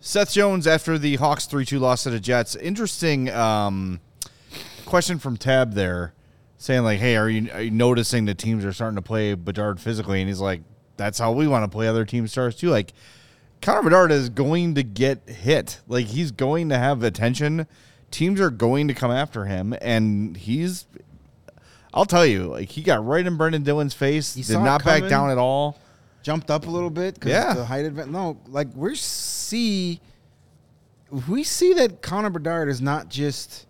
[0.00, 2.54] Seth Jones after the Hawks 3 2 loss to the Jets.
[2.56, 4.00] Interesting um,
[4.84, 6.12] question from Tab there
[6.58, 9.80] saying, like, hey, are you, are you noticing the teams are starting to play Bedard
[9.80, 10.20] physically?
[10.20, 10.60] And he's like,
[10.96, 12.68] that's how we want to play other team stars too.
[12.70, 12.92] Like,
[13.62, 15.80] Connor Bedard is going to get hit.
[15.88, 17.66] Like, he's going to have attention.
[18.10, 19.74] Teams are going to come after him.
[19.80, 20.86] And he's,
[21.94, 24.64] I'll tell you, like, he got right in Brendan Dillon's face, He did saw it
[24.64, 25.10] not back coming.
[25.10, 25.78] down at all.
[26.24, 27.54] jumped up a little bit because Yeah.
[27.54, 28.12] the height advantage.
[28.12, 30.00] No, like we see,
[31.28, 33.66] we see that Connor Bedard is not just.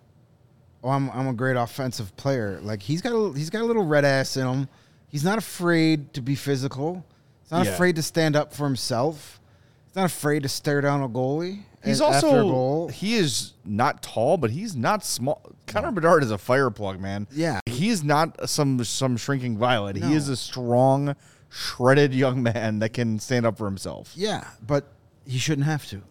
[0.83, 2.61] Oh, I'm I'm a great offensive player.
[2.63, 4.69] Like he's got a, he's got a little red ass in him.
[5.09, 7.05] He's not afraid to be physical.
[7.43, 7.73] He's not Yeah.
[7.73, 9.41] afraid to stand up for himself.
[9.87, 11.63] He's not afraid to stare down a goalie.
[11.85, 15.41] He's a- after a also he is not tall, but he's not small.
[15.67, 17.27] Connor Bedard is a fire plug, man.
[17.33, 17.61] Yeah.
[17.67, 19.97] he's not some some shrinking violet.
[19.97, 20.07] No.
[20.09, 21.15] He is a strong,
[21.51, 24.13] shredded young man that can stand up for himself.
[24.15, 24.93] Yeah, but
[25.27, 26.03] he shouldn't have to.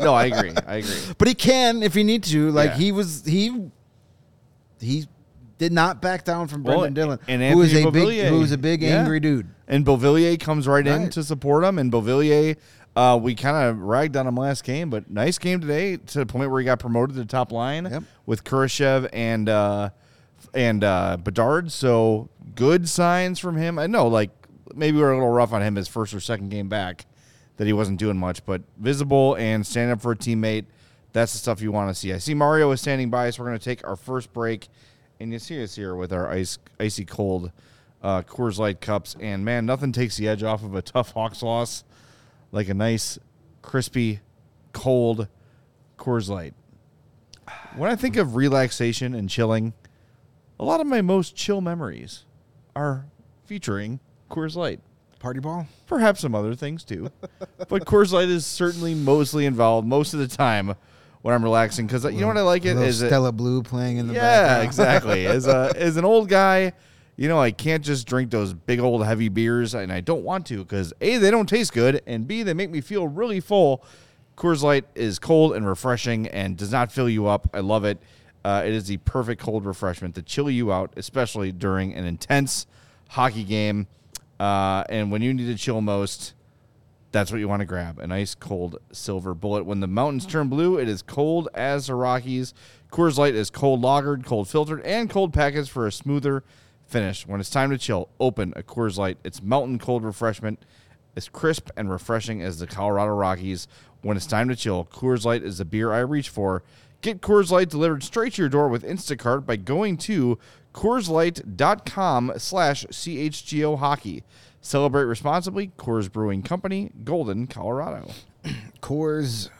[0.00, 0.52] No, I agree.
[0.66, 0.96] I agree.
[1.18, 2.50] But he can if he needs to.
[2.50, 2.76] Like Yeah.
[2.76, 3.70] he was he
[4.80, 5.06] he
[5.58, 8.28] did not back down from Well, Brendan Dillon, and who is a big Beauvillier.
[8.28, 9.00] who is a big Yeah.
[9.00, 9.48] angry dude.
[9.68, 11.78] And Beauvillier comes right, in to support him.
[11.78, 12.56] And Beauvillier,
[12.96, 16.26] uh, we kind of ragged on him last game, but nice game today to the
[16.26, 18.02] point where he got promoted to the top line Yep.
[18.26, 19.90] with Kurashev and uh,
[20.52, 21.72] and uh, Bedard.
[21.72, 23.78] So good signs from him.
[23.78, 24.30] I know, like
[24.74, 27.06] maybe we were a little rough on him his first or second game back
[27.56, 30.64] that he wasn't doing much, but visible and stand up for a teammate.
[31.12, 32.12] That's the stuff you want to see.
[32.12, 34.66] I see Mario is standing by, so we're going to take our first break,
[35.20, 37.52] and you see us here with our ice icy cold
[38.02, 39.16] uh, Coors Light cups.
[39.20, 41.84] And man, nothing takes the edge off of a tough Hawks loss
[42.54, 43.18] like a nice,
[43.62, 44.20] crispy,
[44.72, 45.26] cold
[45.98, 46.54] Coors Light.
[47.76, 49.74] When I think of relaxation and chilling,
[50.60, 52.24] a lot of my most chill memories
[52.76, 53.06] are
[53.44, 53.98] featuring
[54.30, 54.80] Coors Light.
[55.18, 55.66] Party ball.
[55.86, 57.10] Perhaps some other things too.
[57.68, 60.74] but Coors Light is certainly mostly involved most of the time
[61.22, 63.96] when I'm relaxing because you know what I like it is it, Stella Blue playing
[63.96, 64.66] in the yeah, background.
[64.66, 65.26] exactly.
[65.26, 66.72] As a as an old guy,
[67.16, 70.46] you know, I can't just drink those big old heavy beers, and I don't want
[70.46, 73.84] to because a they don't taste good, and b they make me feel really full.
[74.36, 77.48] Coors Light is cold and refreshing, and does not fill you up.
[77.54, 77.98] I love it.
[78.44, 82.66] Uh, it is the perfect cold refreshment to chill you out, especially during an intense
[83.08, 83.86] hockey game,
[84.40, 86.34] uh, and when you need to chill most
[87.14, 89.64] that's what you want to grab an ice cold silver bullet.
[89.64, 92.52] When the mountains turn blue, it is cold as the Rockies.
[92.90, 96.42] Coors Light is cold lagered, cold filtered, and cold packaged for a smoother
[96.94, 97.26] finish.
[97.26, 99.18] When it's time to chill, open a Coors Light.
[99.24, 100.60] It's mountain cold refreshment,
[101.16, 103.66] as crisp and refreshing as the Colorado Rockies.
[104.02, 106.62] When it's time to chill, Coors Light is the beer I reach for.
[107.00, 110.38] Get Coors Light delivered straight to your door with Instacart by going to
[110.72, 114.22] CoorsLight.com slash CHGO Hockey.
[114.60, 115.72] Celebrate responsibly.
[115.76, 118.08] Coors Brewing Company, Golden, Colorado.
[118.80, 119.50] Coors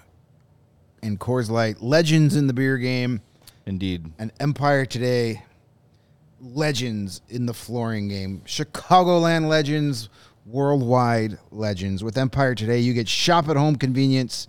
[1.03, 3.23] and Coors Light, legends in the beer game,
[3.67, 4.13] Indeed.
[4.21, 5.43] An Empire today,
[6.45, 8.43] legends in the flooring game.
[8.47, 10.09] Chicagoland legends,
[10.47, 12.05] worldwide legends.
[12.05, 14.47] With Empire today, you get shop at home convenience,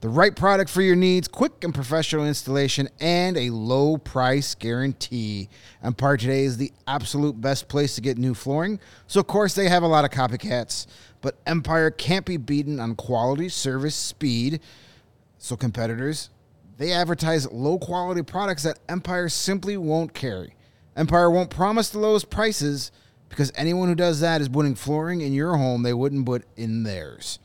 [0.00, 5.48] the right product for your needs, quick and professional installation, and a low price guarantee.
[5.82, 8.80] Empire today is the absolute best place to get new flooring.
[9.06, 10.86] So, of course, they have a lot of copycats,
[11.20, 14.60] but Empire can't be beaten on quality, service, speed.
[15.38, 16.30] So competitors,
[16.76, 20.54] they advertise low quality products that Empire simply won't carry.
[20.96, 22.90] Empire won't promise the lowest prices,
[23.28, 26.84] because anyone who does that is putting flooring in your home they wouldn't put in
[26.84, 27.38] theirs.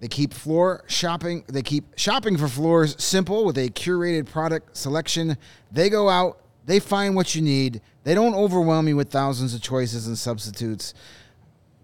[0.00, 1.44] They keep floor shopping.
[1.46, 5.36] They keep shopping for floors simple with a curated product selection.
[5.72, 7.80] They go out, they find what you need.
[8.02, 10.92] They don't overwhelm you with thousands of choices and substitutes.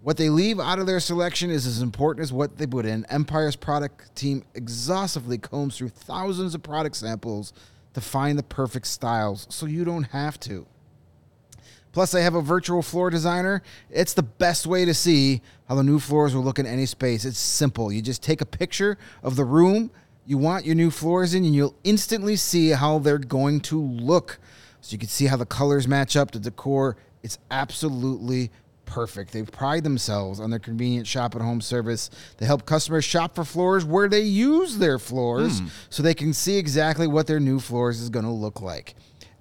[0.02, 3.04] What they leave out of their selection is as important as what they put in.
[3.06, 7.52] Empire's product team exhaustively combs through thousands of product samples
[7.94, 10.66] to find the perfect styles, so you don't have to.
[11.92, 13.62] Plus, they have a virtual floor designer.
[13.90, 17.24] It's the best way to see how the new floors will look in any space.
[17.24, 17.90] It's simple.
[17.90, 19.90] You just take a picture of the room
[20.30, 24.38] you want your new floors in, and you'll instantly see how they're going to look.
[24.80, 26.96] So you can see how the colors match up, the decor.
[27.24, 28.52] It's absolutely
[28.90, 29.32] perfect.
[29.32, 32.10] They pride themselves on their convenient shop at home service.
[32.38, 35.68] They help customers shop for floors where they use their floors hmm.
[35.88, 38.94] so they can see exactly what their new floors is going to look like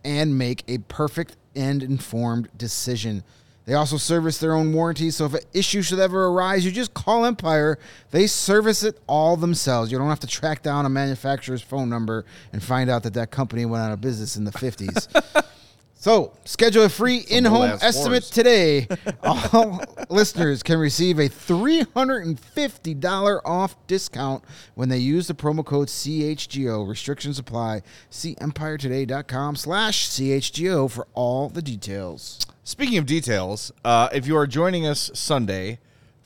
[0.06, 3.24] and make a perfect and informed decision.
[3.66, 6.94] They also service their own warranty, so if an issue should ever arise, you just
[6.94, 7.78] call Empire.
[8.12, 9.92] They service it all themselves.
[9.92, 13.30] You don't have to track down a manufacturer's phone number and find out that that
[13.30, 15.46] company went out of business in the 50s.
[16.02, 18.30] So, schedule a free in-home estimate floors.
[18.30, 18.88] today.
[19.24, 26.88] All listeners can receive a $350 off discount when they use the promo code CHGO.
[26.88, 27.82] Restrictions apply.
[28.10, 32.40] See empiretoday.com slash CHGO for all the details.
[32.64, 35.80] Speaking of details, uh, if you are joining us Sunday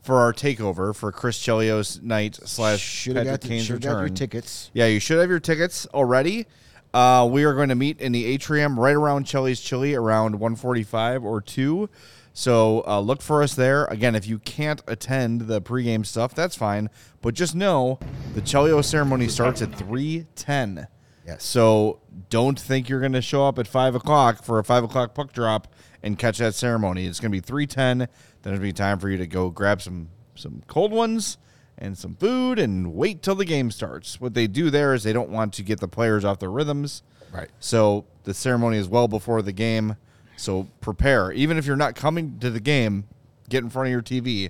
[0.03, 4.69] for our takeover for Chris Chelios night slash Should have Patrick Kane's return, tickets.
[4.75, 6.45] Yeah, you should have your tickets already.
[6.93, 11.23] Uh, we are going to meet in the atrium right around Chelly's Chili around 145
[11.23, 11.89] or 2.
[12.33, 13.85] So uh, look for us there.
[13.85, 16.89] Again, if you can't attend the pregame stuff, that's fine.
[17.21, 17.99] But just know
[18.35, 20.87] the Chelio ceremony starts at 310.
[21.25, 21.43] Yes.
[21.43, 25.15] So don't think you're going to show up at 5 o'clock for a 5 o'clock
[25.15, 27.05] puck drop and catch that ceremony.
[27.05, 28.07] It's going to be 310.
[28.41, 31.37] Then it'll be time for you to go grab some, some cold ones
[31.77, 34.19] and some food and wait till the game starts.
[34.21, 37.01] What they do there is they don't want to get the players off their rhythms.
[37.31, 37.49] Right.
[37.59, 39.95] So the ceremony is well before the game.
[40.37, 41.31] So prepare.
[41.31, 43.05] Even if you're not coming to the game,
[43.49, 44.49] get in front of your TV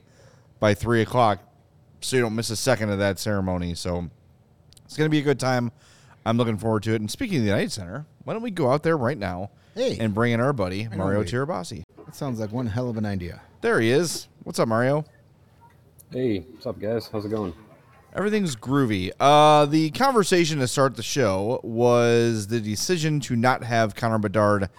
[0.59, 1.39] by three o'clock
[2.01, 3.73] so you don't miss a second of that ceremony.
[3.75, 4.09] So
[4.85, 5.71] it's going to be a good time.
[6.25, 7.01] I'm looking forward to it.
[7.01, 9.97] And speaking of the United Center, why don't we go out there right now Hey.
[9.99, 11.23] and bring in our buddy, Mario.
[11.23, 11.83] Tirabassi?
[12.05, 13.41] That sounds like one hell of an idea.
[13.61, 14.27] There he is.
[14.43, 15.05] What's up, Mario?
[16.13, 17.09] Hey, what's up, guys?
[17.11, 17.55] How's it going?
[18.15, 19.11] Everything's groovy.
[19.19, 24.69] Uh, the conversation to start the show was the decision to not have Connor Bedard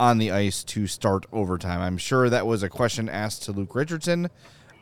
[0.00, 1.82] on the ice to start overtime.
[1.82, 4.30] I'm sure that was a question asked to Luke Richardson.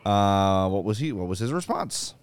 [0.05, 1.11] Uh, what was he?
[1.11, 2.15] What was his response?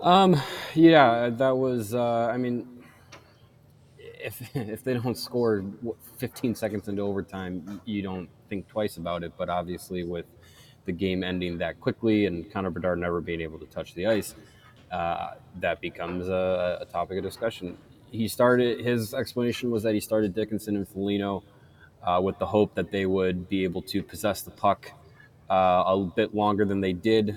[0.00, 0.40] Um,
[0.74, 1.94] yeah, that was.
[1.94, 2.66] Uh, I mean,
[3.98, 5.62] if if they don't score
[6.16, 9.34] 15 seconds into overtime, you don't think twice about it.
[9.36, 10.24] But obviously, with
[10.84, 14.34] the game ending that quickly and Connor Bedard never being able to touch the ice,
[14.92, 17.76] uh, that becomes a, a topic of discussion.
[18.10, 18.84] He started.
[18.84, 21.42] His explanation was that he started Dickinson and Foligno
[22.02, 24.92] uh, with the hope that they would be able to possess the puck
[25.50, 27.34] uh, a bit longer than they did, a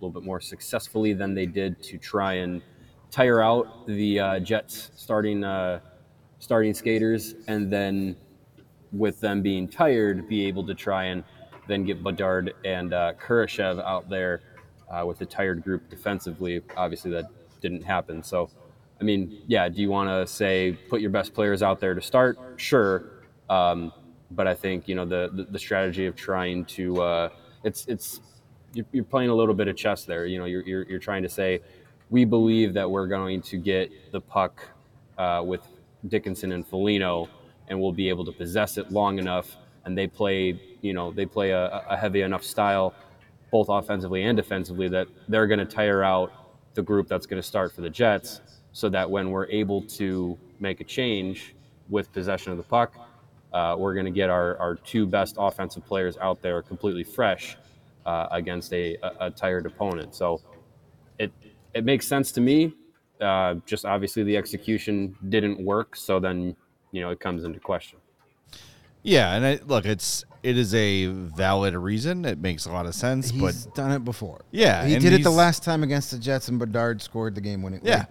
[0.00, 2.62] little bit more successfully than they did to try and
[3.10, 5.80] tire out the uh, Jets starting uh,
[6.38, 8.16] starting skaters, and then
[8.92, 11.24] with them being tired, be able to try and
[11.66, 14.40] then get Bedard and uh, Kurashev out there
[14.90, 16.62] uh, with the tired group defensively.
[16.76, 17.26] Obviously, that
[17.60, 18.22] didn't happen.
[18.22, 18.50] So,
[19.00, 22.02] I mean, yeah, do you want to say put your best players out there to
[22.02, 22.38] start?
[22.56, 23.04] Sure.
[23.48, 23.92] Um,
[24.30, 27.28] but I think you know the, the the strategy of trying to uh,
[27.62, 28.20] it's it's
[28.72, 30.26] you're, you're playing a little bit of chess there.
[30.26, 31.60] You know, you're, you're you're trying to say
[32.10, 34.68] we believe that we're going to get the puck
[35.18, 35.60] uh, with
[36.08, 37.28] Dickinson and Foligno,
[37.68, 39.56] and we'll be able to possess it long enough.
[39.84, 42.94] And they play, you know, they play a, a heavy enough style,
[43.50, 46.30] both offensively and defensively, that they're going to tire out
[46.74, 48.42] the group that's going to start for the Jets,
[48.72, 51.54] so that when we're able to make a change
[51.88, 52.92] with possession of the puck,
[53.54, 57.56] uh, we're going to get our, our two best offensive players out there completely fresh
[58.04, 60.14] uh, against a, a, tired opponent.
[60.14, 60.42] So
[61.18, 61.32] it
[61.72, 62.74] it makes sense to me.
[63.20, 66.54] Uh, just obviously the execution didn't work, so then
[66.92, 67.98] you know it comes into question.
[69.02, 72.26] Yeah, and I, look, it's it is a valid reason.
[72.26, 74.44] It makes a lot of sense, He's but done it before.
[74.50, 77.62] Yeah, he did it the last time against the Jets, and Bedard scored the game
[77.62, 77.80] winning.
[77.82, 78.04] yeah,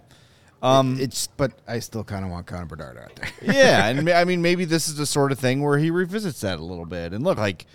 [0.60, 3.28] um, it's but I still kind of want Connor Bedard out there.
[3.54, 6.58] yeah, and I mean maybe this is the sort of thing where he revisits that
[6.58, 7.12] a little bit.
[7.12, 7.66] And look, like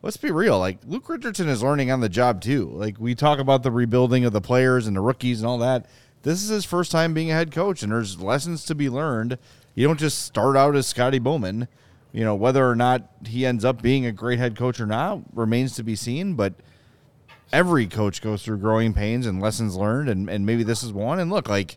[0.00, 2.70] let's be real, like Luke Richardson is learning on the job too.
[2.72, 5.86] Like we talk about the rebuilding of the players and the rookies and all that.
[6.22, 9.38] This is his first time being a head coach, and there's lessons to be learned.
[9.74, 11.66] You don't just start out as Scotty Bowman.
[12.14, 15.18] You know, whether or not he ends up being a great head coach or not
[15.34, 16.34] remains to be seen.
[16.34, 16.54] But
[17.52, 21.18] every coach goes through growing pains and lessons learned, and, and maybe this is one.
[21.18, 21.76] And look, like,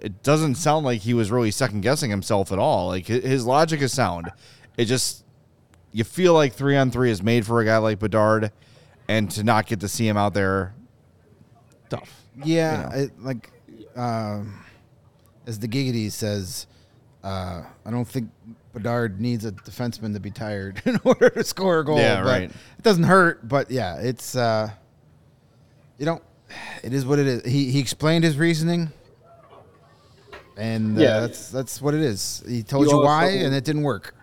[0.00, 2.88] it doesn't sound like he was really second guessing himself at all.
[2.88, 4.30] Like, his logic is sound.
[4.76, 5.24] It just,
[5.92, 8.52] you feel like three on three is made for a guy like Bedard,
[9.08, 10.74] and to not get to see him out there,
[11.88, 12.22] tough.
[12.44, 13.50] Yeah, it, like
[13.96, 14.62] um,
[15.46, 16.66] as the Giggity says,
[17.24, 18.28] uh, I don't think
[18.76, 21.98] Bedard needs a defenseman to be tired in order to score a goal.
[21.98, 22.50] Yeah, but right.
[22.50, 24.68] It doesn't hurt, but yeah, it's uh,
[25.98, 26.20] you know,
[26.84, 27.44] it is what it is.
[27.50, 28.92] He he explained his reasoning,
[30.56, 31.20] and uh, Yeah.
[31.20, 32.44] that's that's what it is.
[32.46, 34.14] He told You you, why, and it didn't work.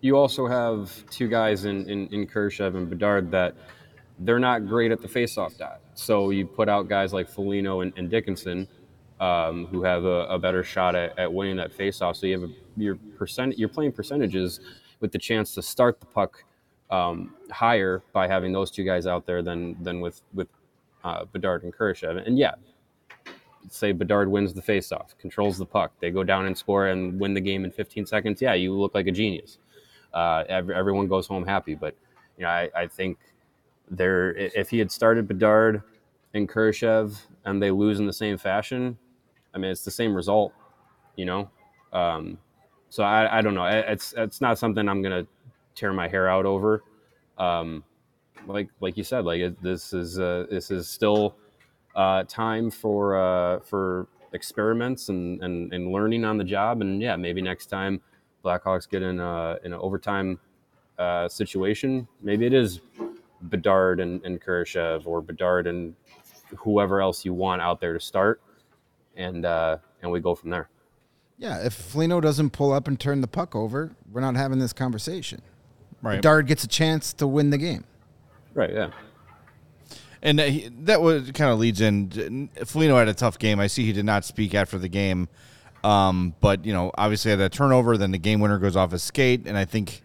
[0.00, 3.54] you also have two guys in, in, in Kurashev and Bedard that
[4.20, 5.80] they're not great at the faceoff dot.
[5.94, 8.66] So you put out guys like Foligno and, and Dickinson,
[9.20, 12.16] um, who have a, a better shot at, at winning that faceoff.
[12.16, 14.60] So you have a, your percent, you're playing percentages
[15.00, 16.44] with the chance to start the puck
[16.90, 20.48] um, higher by having those two guys out there than than with with
[21.04, 22.26] uh, Bedard and Kurashev.
[22.26, 22.54] And yeah,
[23.68, 27.34] say Bedard wins the faceoff, controls the puck, they go down and score and win
[27.34, 28.42] the game in 15 seconds.
[28.42, 29.58] Yeah, you look like a genius
[30.12, 31.74] uh, every, everyone goes home happy.
[31.74, 31.94] But
[32.36, 33.18] you know, I, I think
[33.90, 35.82] there, if he had started Bedard
[36.34, 38.98] and Kurashev and they lose in the same fashion,
[39.54, 40.52] I mean, it's the same result,
[41.16, 41.50] you know.
[41.92, 42.38] Um,
[42.88, 43.64] so I, I don't know.
[43.64, 45.26] It's it's not something I'm gonna
[45.74, 46.82] tear my hair out over.
[47.38, 47.84] Um,
[48.46, 51.36] like like you said, like it, this is uh, this is still
[51.94, 56.80] uh, time for uh, for experiments and, and, and learning on the job.
[56.80, 58.00] And yeah, maybe next time
[58.44, 60.38] Blackhawks get in a, in an overtime
[60.98, 62.80] uh, situation, maybe it is
[63.42, 65.94] Bedard and, and Kurashev or Bedard and
[66.56, 68.40] whoever else you want out there to start,
[69.20, 70.68] and uh, and we go from there.
[71.38, 74.72] Yeah, if Foligno doesn't pull up and turn the puck over, we're not having this
[74.72, 75.40] conversation.
[76.02, 76.16] Right.
[76.16, 77.84] Bedard gets a chance to win the game.
[78.54, 78.72] Right.
[78.72, 78.90] Yeah.
[80.22, 80.38] And
[80.84, 82.50] that, was kind of leads in.
[82.66, 83.58] Foligno had a tough game.
[83.58, 85.28] I see he did not speak after the game,
[85.82, 87.96] um, but you know, obviously had a turnover.
[87.96, 90.02] Then the game winner goes off his skate, and I think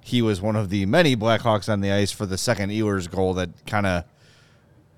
[0.00, 3.34] he was one of the many Blackhawks on the ice for the second Ehlers goal
[3.34, 4.04] that kind of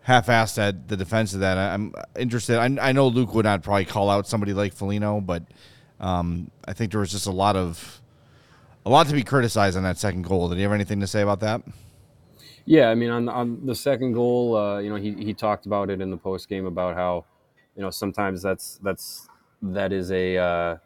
[0.05, 1.59] half-assed at the defense of that.
[1.59, 2.59] I'm interested.
[2.59, 5.43] I, I know Luke would not probably call out somebody like Foligno, but
[5.99, 8.01] um, I think there was just a lot of
[8.87, 10.49] a lot to be criticized on that second goal.
[10.51, 11.63] Did you have anything to say about that?
[12.67, 15.91] Yeah, I mean, on on the second goal, uh, you know, he, he talked about
[15.91, 17.25] it in the post game about how,
[17.75, 19.29] you know, sometimes that's that's
[19.63, 20.77] that is a uh,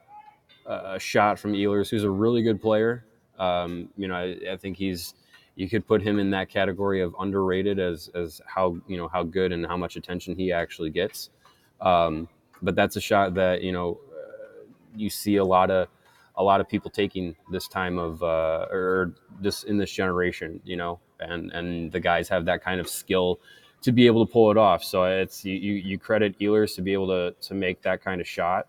[0.66, 3.04] a shot from Ehlers, who's a really good player.
[3.38, 5.14] Um, you know, I, I think he's
[5.58, 9.24] you could put him in that category of underrated as as how you know how
[9.24, 11.30] good and how much attention he actually gets.
[11.80, 12.28] Um,
[12.62, 14.62] but that's a shot that you know uh,
[14.94, 15.88] you see a lot of
[16.36, 20.76] a lot of people taking this time of uh, or this in this generation, you
[20.76, 23.40] know, and and the guys have that kind of skill
[23.82, 24.84] to be able to pull it off.
[24.84, 28.28] So it's you you, credit Ehlers to be able to to make that kind of
[28.28, 28.68] shot.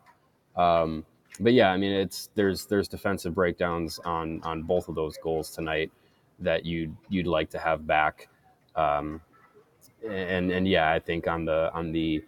[0.55, 1.05] Um,
[1.39, 5.51] but yeah, I mean, it's there's there's defensive breakdowns on on both of those goals
[5.51, 5.91] tonight
[6.41, 8.29] that you'd you'd like to have back.
[8.75, 9.21] Um,
[10.07, 12.23] and and yeah, I think on the on the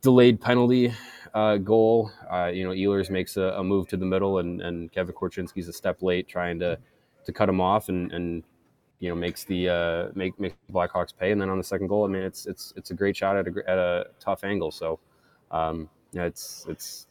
[0.00, 0.92] delayed penalty
[1.34, 4.92] uh, goal, uh, you know, Ehlers makes a, a move to the middle, and, and
[4.92, 6.78] Kevin Korchinski's a step late, trying to
[7.24, 8.42] to cut him off, and, and
[8.98, 10.34] you know makes the uh, make
[10.70, 11.32] Blackhawks pay.
[11.32, 13.48] And then on the second goal, I mean, it's it's it's a great shot at
[13.48, 14.70] a at a tough angle.
[14.70, 15.00] So
[15.50, 17.06] um, yeah, it's it's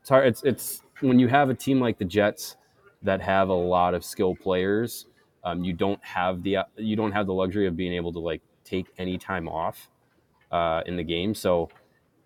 [0.00, 0.26] it's hard.
[0.26, 2.56] It's it's when you have a team like the Jets
[3.02, 5.06] that have a lot of skilled players.
[5.46, 8.42] Um, you don't have the you don't have the luxury of being able to like
[8.64, 9.88] take any time off
[10.50, 11.36] uh, in the game.
[11.36, 11.70] So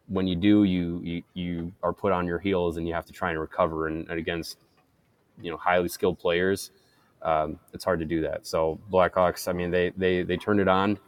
[0.09, 3.13] when you do, you, you you are put on your heels and you have to
[3.13, 3.89] try and recover.
[3.89, 4.57] And, and against
[5.39, 6.71] you know highly skilled players,
[7.21, 8.47] um, it's hard to do that.
[8.47, 10.99] So Blackhawks, I mean, they they they turned it on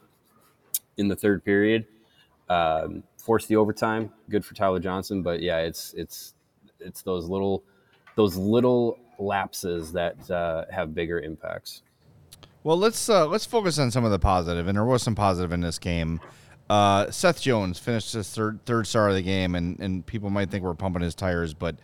[0.98, 1.86] in the third period,
[2.50, 4.12] um, forced the overtime.
[4.28, 6.34] Good for Tyler Johnson, but yeah, it's it's
[6.78, 7.64] it's those little
[8.16, 11.82] those little lapses that uh, have bigger impacts.
[12.64, 15.52] Well, let's uh, let's focus on some of the positive, and there was some positive
[15.52, 16.20] in this game.
[16.70, 20.50] Uh, Seth Jones finished his third third star of the game, and, and people might
[20.50, 21.76] think we're pumping his tires, but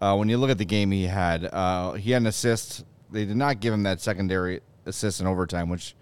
[0.00, 2.84] uh, when you look at the game he had, uh, he had an assist.
[3.10, 5.94] They did not give him that secondary assist in overtime, which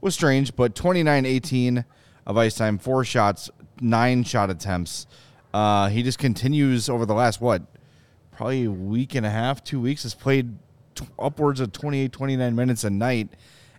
[0.00, 0.56] was strange.
[0.56, 1.84] But 29-18
[2.26, 5.06] of ice time, four shots, nine shot attempts.
[5.54, 7.62] Uh, he just continues over the last what,
[8.32, 10.02] probably a week and a half, two weeks.
[10.02, 10.58] Has played
[10.96, 13.28] t- upwards of 28, 29 minutes a night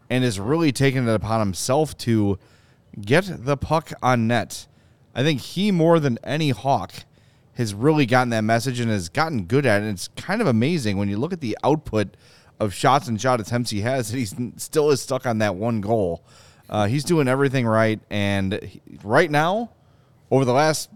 [0.09, 2.37] and is really taking it upon himself to
[2.99, 4.67] get the puck on net.
[5.13, 6.93] I think he, more than any Hawk,
[7.55, 9.85] has really gotten that message and has gotten good at it.
[9.85, 12.15] And it's kind of amazing when you look at the output
[12.59, 15.81] of shots and shot attempts he has that he's still is stuck on that one
[15.81, 16.23] goal.
[16.69, 19.69] Uh, he's doing everything right, and he- right now,
[20.29, 20.89] over the last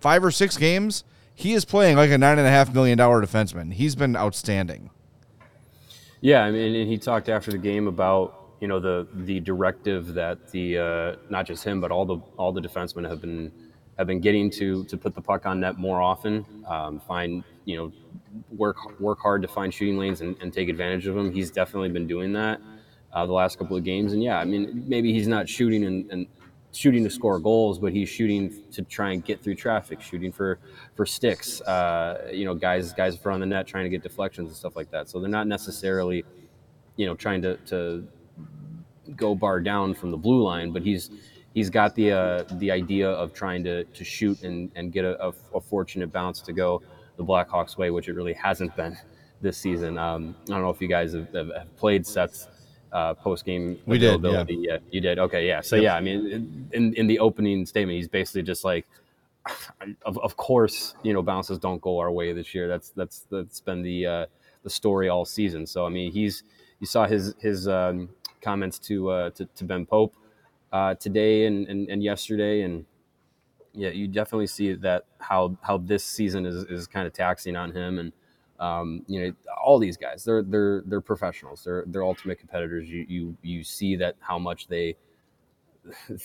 [0.00, 3.20] five or six games, he is playing like a nine and a half million dollar
[3.20, 3.72] defenseman.
[3.72, 4.90] He's been outstanding.
[6.20, 10.14] Yeah, I mean, and he talked after the game about you know the the directive
[10.14, 13.50] that the uh, not just him but all the all the defensemen have been
[13.98, 17.76] have been getting to to put the puck on net more often, um, find you
[17.76, 17.92] know
[18.56, 21.32] work work hard to find shooting lanes and, and take advantage of them.
[21.32, 22.60] He's definitely been doing that
[23.12, 26.10] uh, the last couple of games, and yeah, I mean maybe he's not shooting and,
[26.12, 26.26] and
[26.72, 30.60] shooting to score goals, but he's shooting to try and get through traffic, shooting for
[30.94, 31.60] for sticks.
[31.62, 34.56] Uh, you know, guys guys in front of the net trying to get deflections and
[34.56, 35.08] stuff like that.
[35.08, 36.24] So they're not necessarily,
[36.94, 38.06] you know, trying to to
[39.16, 41.10] go bar down from the blue line, but he's
[41.54, 45.26] he's got the uh, the idea of trying to to shoot and and get a,
[45.26, 46.82] a, a fortunate bounce to go
[47.16, 48.96] the Blackhawks way, which it really hasn't been
[49.40, 49.98] this season.
[49.98, 52.48] Um, I don't know if you guys have, have, have played sets
[52.92, 54.78] uh, post game We did, yeah.
[54.90, 55.18] You did.
[55.18, 55.60] Okay, yeah.
[55.60, 58.86] So yeah, I mean, in in the opening statement, he's basically just like,
[60.04, 62.68] of, of course, you know, bounces don't go our way this year.
[62.68, 64.26] That's that's that's been the uh,
[64.62, 65.66] the story all season.
[65.66, 66.44] So I mean, he's
[66.80, 68.10] you saw his his um,
[68.42, 70.14] comments to, uh, to to Ben Pope
[70.72, 72.84] uh, today and, and and yesterday, and
[73.74, 77.72] yeah, you definitely see that how how this season is is kind of taxing on
[77.72, 78.12] him and.
[78.60, 79.32] Um, you know,
[79.64, 81.64] all these guys, they're they're they're professionals.
[81.64, 82.88] They're they're ultimate competitors.
[82.88, 84.96] You you you see that how much they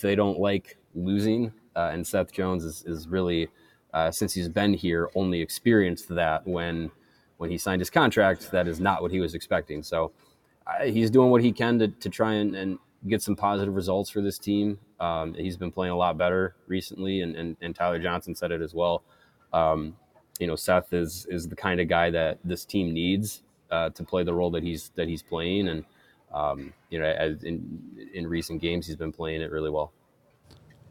[0.01, 1.51] they don't like losing.
[1.75, 3.49] Uh, and Seth Jones is, is really,
[3.93, 6.91] uh, since he's been here, only experienced that when
[7.37, 8.51] when he signed his contract.
[8.51, 9.83] That is not what he was expecting.
[9.83, 10.11] So
[10.67, 14.09] uh, he's doing what he can to, to try and, and get some positive results
[14.09, 14.79] for this team.
[14.99, 18.61] Um, he's been playing a lot better recently, and, and, and Tyler Johnson said it
[18.61, 19.03] as well.
[19.53, 19.95] Um,
[20.39, 24.03] you know, Seth is is the kind of guy that this team needs uh, to
[24.03, 25.85] play the role that he's that he's playing, and
[26.33, 27.81] um, you know, as in
[28.13, 29.93] in recent games, he's been playing it really well.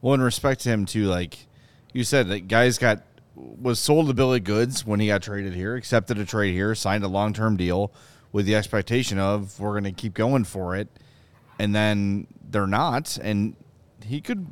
[0.01, 1.47] Well, in respect to him too, like
[1.93, 3.03] you said, that guys got
[3.37, 7.05] was sold to Billy Goods when he got traded here, accepted a trade here, signed
[7.05, 7.93] a long term deal
[8.37, 10.89] with the expectation of we're going to keep going for it,
[11.59, 13.57] and then they're not, and
[14.05, 14.47] he could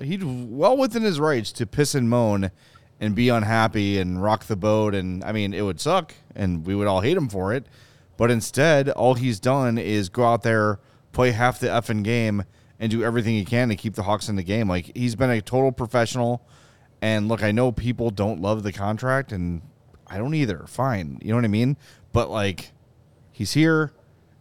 [0.00, 2.50] he'd well within his rights to piss and moan
[2.98, 6.74] and be unhappy and rock the boat, and I mean it would suck, and we
[6.74, 7.66] would all hate him for it,
[8.16, 10.80] but instead all he's done is go out there,
[11.12, 12.42] play half the effing game
[12.80, 14.66] and do everything he can to keep the Hawks in the game.
[14.66, 16.40] Like he's been a total professional.
[17.02, 19.60] And look, I know people don't love the contract, and
[20.06, 20.64] I don't either.
[20.66, 21.76] Fine, you know what I mean.
[22.14, 22.72] But like,
[23.36, 23.92] he's here,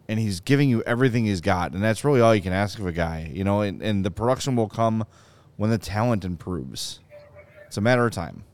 [0.07, 2.87] and he's giving you everything he's got, and that's really all you can ask of
[2.87, 3.59] a guy, you know.
[3.59, 5.05] And, and the production will come
[5.57, 7.01] when the talent improves.
[7.67, 8.45] It's a matter of time.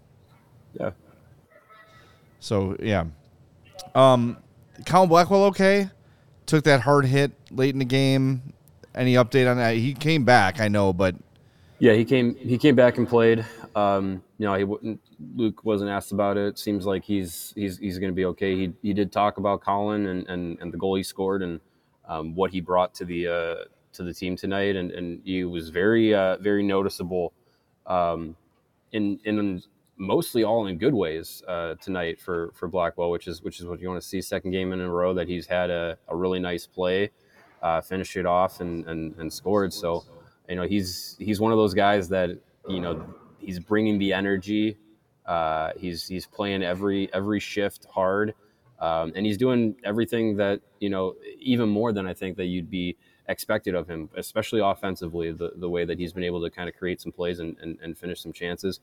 [0.79, 0.91] Yeah.
[2.39, 3.05] So yeah,
[3.93, 4.37] um,
[4.87, 5.91] Colin Blackwell okay.
[6.47, 8.53] Took that hard hit late in the game.
[8.95, 9.75] Any update on that?
[9.75, 11.15] He came back, I know, but
[11.77, 13.45] Yeah, he came he came back and played.
[13.75, 14.99] Um, you know, he wouldn't.
[15.35, 16.59] Luke wasn't asked about it.
[16.59, 18.55] Seems like he's he's he's going to be okay.
[18.55, 21.59] He he did talk about Colin and and, and the goal he scored and
[22.07, 23.55] um, what he brought to the uh,
[23.93, 27.33] to the team tonight, and and he was very uh, very noticeable.
[27.85, 28.35] Um,
[28.91, 29.61] in in
[29.97, 33.79] mostly all in good ways uh, tonight for for Blackwell, which is which is what
[33.79, 34.21] you want to see.
[34.21, 37.11] Second game in a row that he's had a, a really nice play,
[37.61, 39.71] uh, finished it off and, and and scored.
[39.71, 40.03] So
[40.49, 42.31] you know he's he's one of those guys that
[42.67, 43.05] you know
[43.41, 44.77] he's bringing the energy.
[45.25, 48.33] Uh, he's he's playing every every shift hard,
[48.79, 52.69] um, and he's doing everything that you know even more than I think that you'd
[52.69, 55.31] be expected of him, especially offensively.
[55.31, 57.77] The the way that he's been able to kind of create some plays and, and,
[57.81, 58.79] and finish some chances,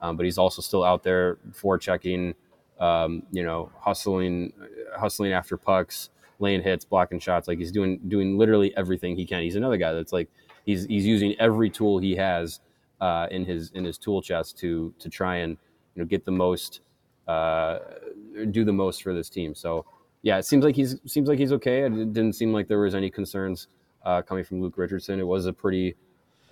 [0.00, 2.34] um, but he's also still out there forechecking,
[2.80, 4.52] um, you know, hustling
[4.96, 7.48] hustling after pucks, laying hits, blocking shots.
[7.48, 9.42] Like he's doing doing literally everything he can.
[9.42, 10.28] He's another guy that's like
[10.64, 12.60] he's he's using every tool he has
[13.02, 15.58] uh, in his in his tool chest to to try and
[15.94, 16.80] you know get the most
[17.26, 17.78] uh,
[18.50, 19.54] do the most for this team.
[19.54, 19.84] So
[20.22, 21.82] yeah, it seems like he's seems like he's okay.
[21.82, 23.66] It didn't seem like there was any concerns
[24.04, 25.18] uh, coming from Luke Richardson.
[25.18, 25.96] It was a pretty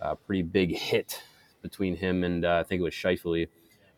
[0.03, 1.23] uh, pretty big hit
[1.63, 3.47] between him and uh, I think it was Scheifele.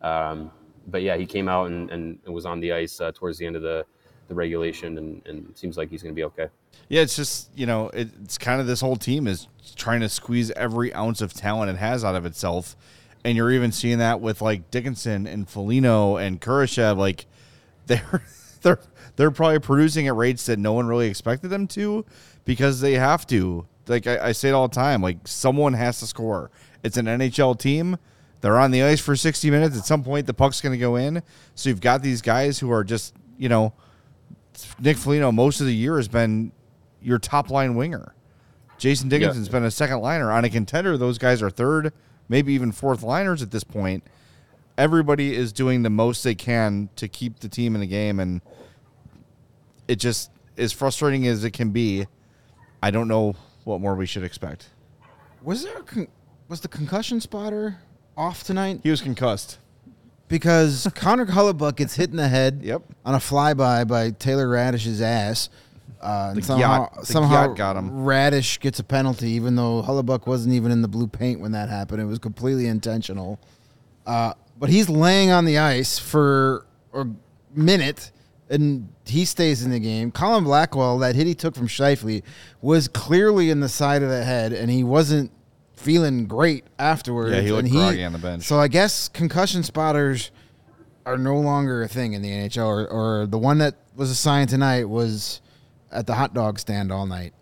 [0.02, 0.50] Um,
[0.86, 3.56] but yeah, he came out and, and was on the ice uh, towards the end
[3.56, 3.86] of the,
[4.32, 6.48] the regulation, and, and it seems like he's going to be okay.
[6.88, 10.08] Yeah, it's just you know, it, it's kind of this whole team is trying to
[10.08, 12.76] squeeze every ounce of talent it has out of itself,
[13.24, 16.96] and you're even seeing that with like Dickinson and Foligno and Kurashev.
[16.96, 17.26] Like
[17.86, 18.24] they're
[18.62, 18.80] they're
[19.16, 22.04] they're probably producing at rates that no one really expected them to,
[22.44, 23.66] because they have to.
[23.88, 26.50] Like I, I say it all the time, like someone has to score.
[26.82, 27.98] It's an NHL team.
[28.42, 29.78] They're on the ice for 60 minutes.
[29.78, 31.22] At some point, the puck's going to go in.
[31.54, 33.72] So you've got these guys who are just, you know,
[34.80, 36.52] Nick Foligno most of the year has been
[37.00, 38.14] your top line winger.
[38.78, 40.96] Jason Dickinson's been a second liner on a contender.
[40.96, 41.92] Those guys are third,
[42.28, 44.02] maybe even fourth liners at this point.
[44.76, 48.40] Everybody is doing the most they can to keep the team in the game, and
[49.86, 52.06] it just as frustrating as it can be.
[52.82, 54.70] I don't know what more we should expect.
[55.42, 56.08] Was there a con-
[56.48, 57.78] was the concussion spotter
[58.16, 58.80] off tonight?
[58.82, 59.58] He was concussed.
[60.32, 62.82] Because Connor Hellebuyck gets hit in the head Yep.
[63.04, 65.50] on a flyby by Taylor Raddysh's ass.
[66.00, 67.90] Uh, and The somehow, yacht- the somehow yacht got him.
[67.90, 71.68] Raddysh gets a penalty, even though Hellebuyck wasn't even in the blue paint when that
[71.68, 72.00] happened.
[72.00, 73.38] It was completely intentional.
[74.06, 77.06] Uh, but he's laying on the ice for a
[77.54, 78.10] minute,
[78.48, 80.10] and he stays in the game.
[80.10, 82.22] Colin Blackwell, that hit he took from Scheifele,
[82.62, 85.30] was clearly in the side of the head, and he wasn't
[85.82, 87.34] feeling great afterwards.
[87.34, 88.44] Yeah, he looked and groggy on the bench.
[88.44, 90.30] So I guess concussion spotters
[91.04, 94.48] are no longer a thing in the NHL, or, or the one that was assigned
[94.48, 95.40] tonight was
[95.90, 97.34] at the hot dog stand all night.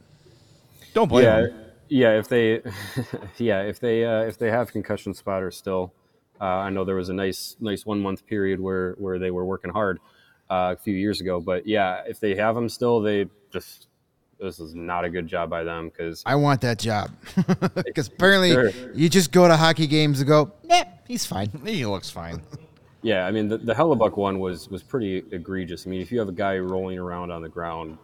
[0.95, 1.55] Don't blame yeah, him.
[1.89, 2.19] yeah.
[2.19, 2.63] If they,
[3.39, 5.93] yeah, if they uh, if they have concussion spotters still,
[6.41, 9.45] uh, I know there was a nice nice one month period where where they were
[9.45, 10.01] working hard
[10.49, 11.41] uh, a few years ago.
[11.41, 13.87] But yeah, if they have them still, they just
[14.41, 17.11] this is not a good job by them because I want that job
[17.75, 18.71] because apparently Sure.
[18.95, 21.51] you just go to hockey games and go, nah, he's fine.
[21.65, 22.43] He looks fine.
[23.03, 25.87] Yeah, I mean the, the Hellebuyck one was was pretty egregious.
[25.87, 27.97] I mean, if you have a guy rolling around on the ground,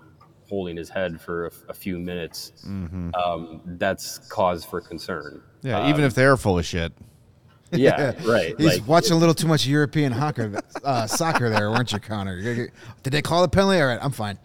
[0.48, 5.42] holding his head for a, a few minutes, um, that's cause for concern.
[5.60, 6.94] Yeah, even if they're full of shit.
[7.72, 8.54] Yeah, right.
[8.56, 12.40] He's like, watching a little too much European hockey, uh, soccer there, weren't you, Connor?
[12.40, 13.78] Did they call the penalty?
[13.82, 14.38] All right, I'm fine.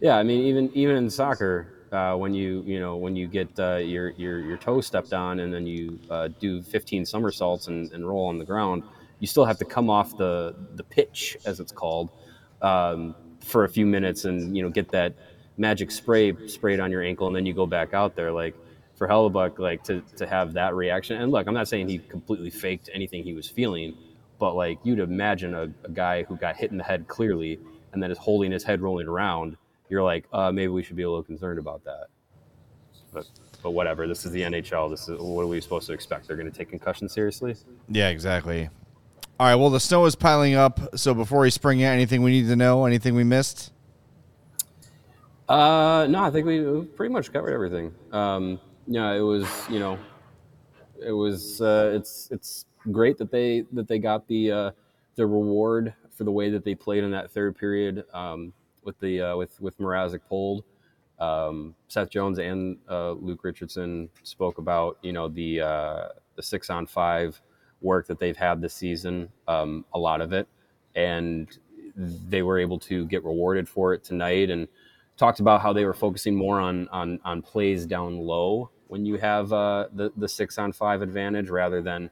[0.00, 3.48] Yeah, I mean, even even in soccer, uh, when you you know when you get
[3.58, 7.90] uh, your your your toe stepped on and then you uh, do 15 somersaults and,
[7.92, 8.82] and roll on the ground,
[9.20, 12.10] you still have to come off the the pitch as it's called
[12.62, 15.14] um, for a few minutes and you know get that
[15.56, 18.54] magic spray sprayed on your ankle and then you go back out there like.
[18.96, 22.48] For Hellebuyck, like to, to have that reaction, and look, I'm not saying he completely
[22.48, 23.94] faked anything he was feeling,
[24.38, 27.60] but like you'd imagine a, a guy who got hit in the head clearly
[27.92, 31.02] and then is holding his head rolling around, you're like, uh, maybe we should be
[31.02, 32.06] a little concerned about that.
[33.12, 33.26] But
[33.62, 34.06] but whatever.
[34.06, 34.90] This is the NHL.
[34.90, 36.28] This is what are we supposed to expect?
[36.28, 37.56] They're going to take concussion seriously?
[37.88, 38.68] Yeah, exactly.
[39.40, 39.56] All right.
[39.56, 40.96] Well, the snow is piling up.
[40.96, 42.84] So before we spring in, anything we need to know?
[42.84, 43.72] Anything we missed?
[45.48, 47.94] Uh, no, I think we we pretty much covered everything.
[48.12, 49.98] Um, yeah, it was you know,
[51.04, 54.70] it was uh, it's it's great that they that they got the uh,
[55.16, 58.52] the reward for the way that they played in that third period um,
[58.86, 60.64] with the uh, with with Mrazek pulled.
[61.18, 66.70] Um, Seth Jones and uh, Luke Richardson spoke about you know the uh, the six
[66.70, 67.40] on five
[67.82, 70.48] work that they've had this season, um, a lot of it,
[70.94, 71.58] and
[71.96, 74.68] they were able to get rewarded for it tonight and
[75.16, 79.16] talked about how they were focusing more on on, on plays down low when you
[79.16, 82.10] have uh, the the six on five advantage rather than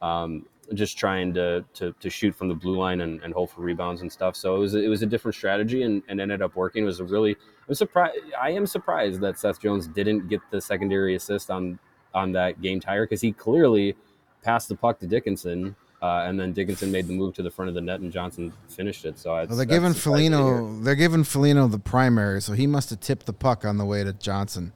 [0.00, 3.60] um, just trying to, to to shoot from the blue line and, and hope for
[3.60, 4.34] rebounds and stuff.
[4.36, 6.82] So it was it was a different strategy and, and ended up working.
[6.84, 7.36] It was a really
[7.68, 8.16] I'm surprised.
[8.40, 11.78] I am surprised that Seth Jones didn't get the secondary assist on
[12.14, 13.96] on that game tire because he clearly
[14.42, 15.76] passed the puck to Dickinson.
[16.02, 18.52] Uh, and then Dickinson made the move to the front of the net, and Johnson
[18.68, 19.18] finished it.
[19.18, 19.94] So it's, Well, they're giving.
[19.94, 20.78] Foligno.
[20.82, 24.04] They're giving Foligno the primary, so he must have tipped the puck on the way
[24.04, 24.74] to Johnson.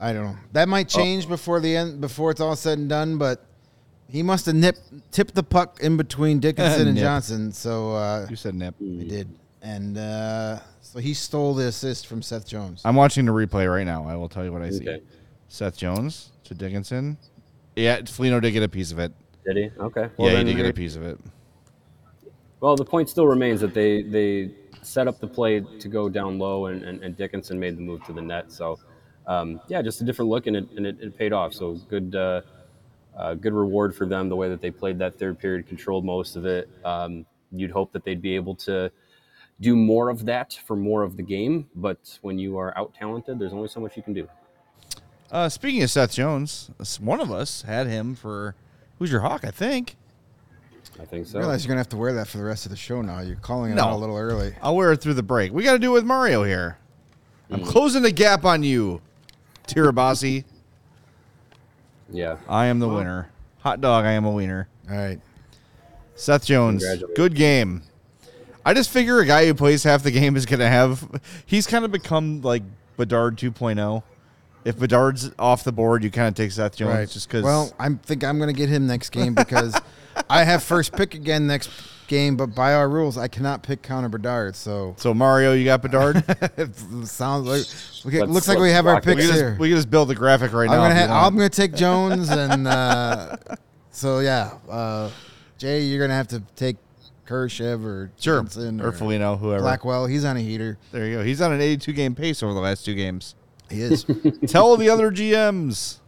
[0.00, 0.36] I don't know.
[0.52, 0.98] That might Oh.
[0.98, 3.18] change before the end, before it's all said and done.
[3.18, 3.45] But
[4.08, 4.80] he must have nipped,
[5.12, 7.02] tipped the puck in between Dickinson and Nip.
[7.02, 7.52] Johnson.
[7.52, 8.74] So uh, You said nip.
[8.78, 9.28] he did,
[9.62, 12.82] and uh, so he stole the assist from Seth Jones.
[12.84, 14.06] I'm watching the replay right now.
[14.06, 14.88] I will tell you what I see.
[14.88, 15.02] Okay.
[15.48, 17.16] Seth Jones to Dickinson.
[17.74, 19.12] Yeah, Foligno did get a piece of it.
[19.44, 19.70] Did he?
[19.78, 20.08] Okay.
[20.18, 21.18] yeah, he then did get a piece of it.
[22.60, 24.50] Well, the point still remains that they they
[24.82, 28.04] set up the play to go down low, and, and, and Dickinson made the move
[28.06, 28.50] to the net.
[28.52, 28.78] So,
[29.26, 31.52] um, yeah, just a different look, and it, and it, it paid off.
[31.52, 32.40] So good, uh,
[33.16, 36.36] uh, good reward for them the way that they played that third period, controlled most
[36.36, 36.68] of it.
[36.84, 38.90] Um, you'd hope that they'd be able to
[39.60, 43.38] do more of that for more of the game, but when you are out talented,
[43.38, 44.28] there's only so much you can do.
[45.30, 48.54] Uh, speaking of Seth Jones, one of us had him for
[48.98, 49.96] who's your hawk, I think.
[51.00, 51.30] I think so.
[51.30, 51.38] I so.
[51.40, 53.20] realize you're gonna have to wear that for the rest of the show now.
[53.20, 53.84] You're calling it No.
[53.84, 54.54] out a little early.
[54.62, 55.52] I'll wear it through the break.
[55.52, 56.78] We got to do it with Mario here.
[57.50, 59.00] I'm closing the gap on you,
[59.66, 60.44] Tirabassi.
[62.10, 62.36] Yeah.
[62.48, 63.30] I am the winner.
[63.60, 64.68] Hot dog, I am a wiener.
[64.90, 65.20] All right.
[66.14, 67.16] Seth Jones, Congratulations.
[67.16, 67.82] good game.
[68.64, 71.08] I just figure a guy who plays half the game is going to have.
[71.46, 72.62] He's kind of become like
[72.96, 74.02] Bedard 2.0.
[74.64, 77.08] If Bedard's off the board, you kind of take Seth Jones Right.
[77.08, 77.44] just because.
[77.44, 79.78] Well, I think I'm going to get him next game because
[80.28, 81.70] I have first pick again next
[82.08, 84.54] game, but by our rules, I cannot pick Connor Bedard.
[84.56, 86.24] So So Mario, you got Bedard.
[86.56, 86.74] it
[87.06, 87.64] sounds like
[88.06, 89.50] okay, Let's- looks like we have our rock we, picks here.
[89.50, 90.88] just, we can just build the graphic right I'm now.
[90.88, 93.36] gonna if ha- I'm gonna take Jones and uh,
[93.90, 95.10] so yeah, uh,
[95.58, 96.76] Jay, you're gonna have to take
[97.26, 99.62] Kurashev or sure Jensen or Foligno, whoever.
[99.62, 100.06] Blackwell.
[100.06, 100.78] He's on a heater.
[100.92, 101.24] There you go.
[101.24, 103.34] He's on an 82 game pace over the last two games.
[103.68, 104.04] He is.
[104.46, 105.98] Tell the other GMs.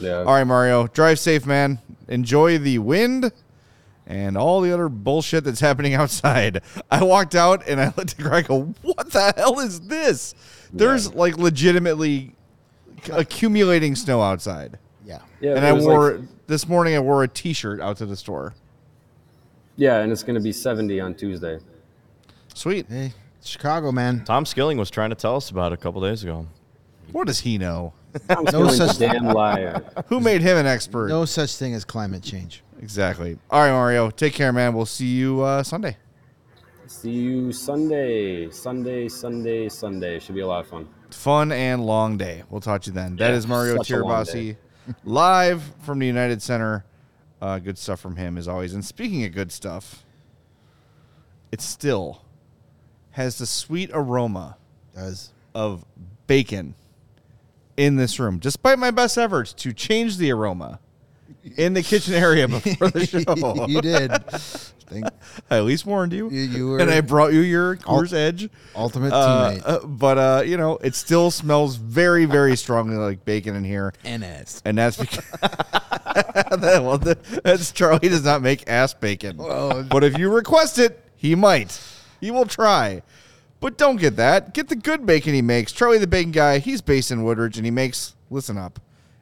[0.00, 0.18] Yeah.
[0.18, 1.78] All right, Mario, drive safe, man.
[2.08, 3.32] Enjoy the wind
[4.06, 6.62] and all the other bullshit that's happening outside.
[6.90, 8.48] I walked out and I looked at Greg.
[8.50, 10.34] and Go, what the hell is this?
[10.72, 12.34] There's like legitimately
[13.12, 15.20] accumulating snow outside, yeah.
[15.40, 16.94] Yeah, and I wore like- this morning.
[16.96, 18.54] I wore a T-shirt out to the store.
[19.76, 21.58] yeah, and it's going to be 70 on Tuesday.
[22.54, 22.86] Sweet.
[22.88, 23.12] Hey,
[23.44, 24.24] Chicago, man.
[24.24, 26.46] Tom Skilling was trying to tell us about it a couple days ago.
[27.12, 27.92] What does he know?
[28.28, 29.82] I'm No feeling such- damn liar.
[30.08, 31.08] Who made him an expert?
[31.08, 32.62] No such thing as climate change.
[32.80, 33.38] Exactly.
[33.50, 34.10] All right, Mario.
[34.10, 34.74] Take care, man.
[34.74, 35.96] We'll see you uh, Sunday.
[36.86, 38.50] See you Sunday.
[38.50, 40.18] Sunday, Sunday, Sunday.
[40.20, 40.88] Should be a lot of fun.
[41.10, 42.42] fun and long day.
[42.50, 43.16] We'll talk to you then.
[43.16, 44.56] That Yeah, is Mario such Tirabassi
[45.04, 46.84] live from the United Center.
[47.40, 48.72] Uh, good stuff from him as always.
[48.74, 50.04] And speaking of good stuff,
[51.52, 52.22] it still
[53.10, 54.56] has the sweet aroma
[54.94, 55.84] Does of
[56.26, 56.74] bacon
[57.76, 60.80] in this room, despite my best efforts to change the aroma
[61.56, 63.66] in the kitchen area before the show.
[63.66, 64.10] you did.
[64.88, 65.06] Think
[65.50, 66.30] I at least warned you.
[66.30, 68.48] You- you were- and I brought you your Ul- Coors Edge.
[68.74, 69.62] ultimate Uh, teammate.
[69.66, 73.92] uh, but uh, you know, it still smells very, very strongly like bacon in here,
[74.04, 74.62] and ass.
[74.64, 79.36] and that's because that, well, that's Charlie does not make ass bacon.
[79.36, 81.80] but if you request it, he might.
[82.20, 83.02] He will try.
[83.60, 84.54] But don't get that.
[84.54, 85.72] Get the good bacon he makes.
[85.72, 86.58] Charlie the Bacon Guy.
[86.58, 88.14] He's based in Woodridge, and he makes.
[88.30, 88.80] Listen up.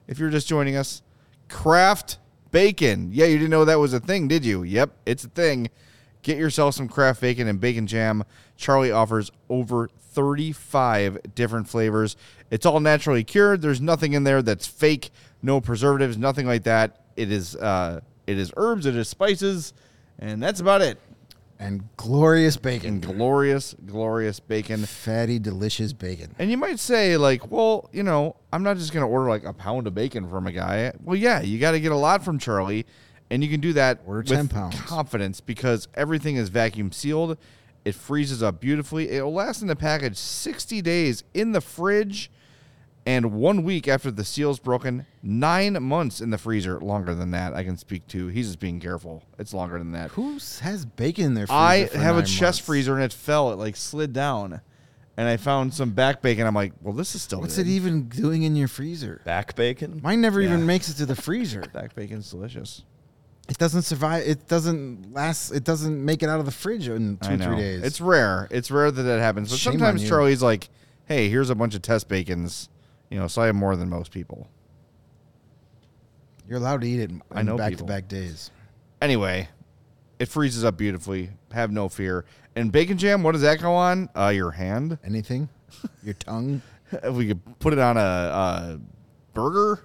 [0.09, 1.03] If you're just joining us,
[1.49, 2.19] craft
[2.51, 3.11] bacon.
[3.13, 4.63] Yeah, you didn't know that was a thing, did you?
[4.63, 5.69] Yep, it's a thing.
[6.23, 8.25] Get yourself some craft bacon and bacon jam.
[8.57, 12.17] Charlie offers over 35 different flavors.
[12.51, 13.61] It's all naturally cured.
[13.61, 15.11] There's nothing in there that's fake.
[15.43, 17.05] No preservatives, nothing like that.
[17.17, 19.75] It is uh, it is herbs, it is spices,
[20.19, 20.99] and that's about it.
[21.59, 22.95] And glorious bacon.
[22.95, 24.85] And glorious, glorious bacon.
[24.85, 26.35] Fatty, delicious bacon.
[26.39, 29.45] And you might say, like, well, you know, I'm not just going to order like
[29.45, 30.93] a pound of bacon from a guy.
[31.03, 32.87] Well, yeah, you got to get a lot from Charlie,
[33.31, 34.81] and you can do that Order with 10 pounds.
[34.83, 37.39] confidence because everything is vacuum sealed.
[37.85, 39.11] It freezes up beautifully.
[39.11, 42.31] It will last in the package 60 days in the fridge,
[43.07, 45.07] and one week after the seal's broken.
[45.23, 46.81] Nine months in the freezer.
[46.81, 48.29] Longer than that, I can speak to.
[48.29, 49.23] He's just being careful.
[49.39, 50.11] It's longer than that.
[50.13, 52.59] Who has bacon in their freezer I for have a chest months?
[52.61, 53.53] freezer and it fell.
[53.53, 54.61] It like slid down,
[55.17, 56.47] and I found some back bacon.
[56.47, 57.67] I'm like, well, this is still What's good.
[57.67, 59.21] it even doing in your freezer?
[59.25, 60.01] Back bacon?
[60.03, 60.49] Mine never Yeah.
[60.49, 61.61] even makes it to the freezer.
[61.73, 62.85] Back bacon's delicious.
[63.47, 64.27] It doesn't survive.
[64.27, 65.51] It doesn't last.
[65.51, 67.83] It doesn't make it out of the fridge in two or three days.
[67.83, 68.49] It's rare.
[68.51, 69.51] It's rare that that happens.
[69.51, 70.09] But Shame on sometimes.
[70.09, 70.71] Charlie's like,
[71.05, 72.71] hey, here's a bunch of test bacons.
[73.15, 74.49] You know, so I have more than most people.
[76.49, 77.87] You're allowed to eat it I know back people.
[77.87, 78.51] to back days.
[79.01, 79.49] Anyway,
[80.19, 81.31] it freezes up beautifully.
[81.53, 82.25] Have no fear.
[82.57, 84.09] And bacon jam, what does that go on?
[84.17, 84.99] Uh, your hand.
[85.05, 85.49] Anything?
[86.03, 86.61] Your tongue?
[86.91, 88.81] If we could put it on a, a
[89.33, 89.85] burger,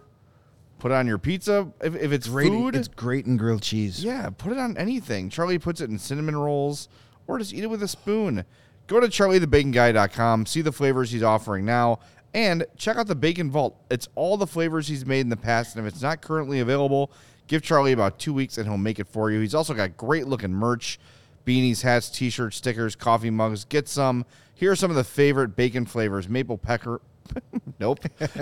[0.80, 1.72] put it on your pizza.
[1.82, 2.48] If, if it's Great.
[2.48, 4.04] food, It's great in grilled cheese.
[4.04, 5.30] Yeah, put it on anything.
[5.30, 6.90] Charlie puts it in cinnamon rolls
[7.28, 8.44] or just eat it with a spoon.
[8.88, 12.00] Go to charliethebaconguy.com, see the flavors he's offering now,
[12.34, 13.76] and check out the Bacon Vault.
[13.90, 17.12] It's all the flavors he's made in the past, and if it's not currently available,
[17.48, 19.40] give Charlie about two weeks and he'll make it for you.
[19.40, 21.00] He's also got great looking merch
[21.46, 23.66] beanies, hats, t shirts, stickers, coffee mugs.
[23.66, 24.26] Get some.
[24.54, 27.02] Here are some of the favorite bacon flavors maple pepper.
[27.80, 28.00] nope.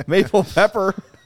[0.07, 0.95] Maple pepper.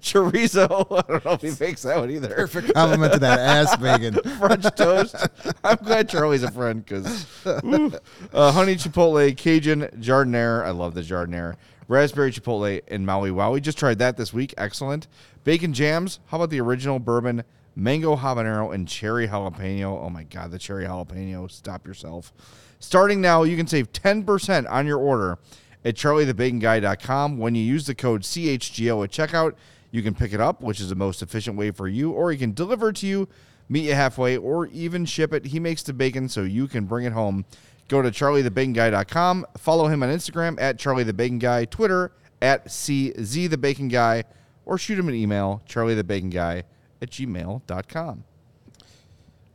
[0.00, 0.86] Chorizo.
[1.08, 2.28] I don't know if he makes that one either.
[2.28, 4.14] Perfect compliment to that ass bacon.
[4.38, 5.16] French toast.
[5.64, 10.64] I'm glad Charlie's a friend because uh, honey chipotle, Cajun jardiniere.
[10.64, 11.56] I love the jardiniere.
[11.88, 13.52] Raspberry chipotle and Maui Wow.
[13.52, 14.54] We just tried that this week.
[14.56, 15.08] Excellent.
[15.42, 16.20] Bacon jams.
[16.26, 17.42] How about the original bourbon,
[17.74, 20.00] mango habanero, and cherry jalapeno?
[20.00, 21.50] Oh my God, the cherry jalapeno.
[21.50, 22.32] Stop yourself.
[22.78, 25.38] Starting now, you can save 10% on your order
[25.84, 27.38] at charliethebaconguy.com.
[27.38, 29.54] When you use the code CHGO at checkout,
[29.90, 32.38] you can pick it up, which is the most efficient way for you, or he
[32.38, 33.28] can deliver it to you,
[33.68, 35.46] meet you halfway, or even ship it.
[35.46, 37.44] He makes the bacon so you can bring it home.
[37.88, 39.46] Go to charliethebaconguy.com.
[39.58, 44.24] Follow him on Instagram at charliethebaconguy, Twitter at czthebaconguy,
[44.64, 46.62] or shoot him an email, charliethebaconguy
[47.02, 48.24] at gmail.com.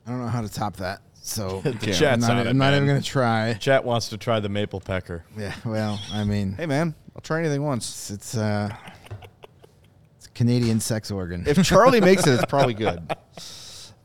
[0.05, 1.01] I don't know how to top that.
[1.25, 3.53] So The I'm not, on it, I'm not even going to try.
[3.55, 5.25] Chat wants to try the maple pecker.
[5.37, 5.55] Yeah.
[5.65, 7.89] Well, I mean, Hey, man, I'll try anything once.
[7.89, 8.75] it's, it's uh,
[10.17, 11.43] it's Canadian sex organ.
[11.47, 13.15] If Charlie makes it, it's probably good.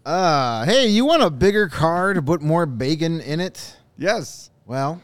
[0.04, 3.76] Uh, hey, you want a bigger car to put more bacon in it?
[3.98, 4.50] Yes.
[4.64, 5.02] Well,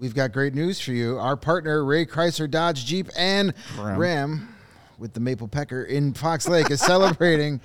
[0.00, 1.16] we've got great news for you.
[1.16, 3.98] Our partner, Ray Chrysler Dodge Jeep and Ram.
[3.98, 4.54] Ram,
[4.98, 7.60] with the Maple Pecker in Fox Lake, is celebrating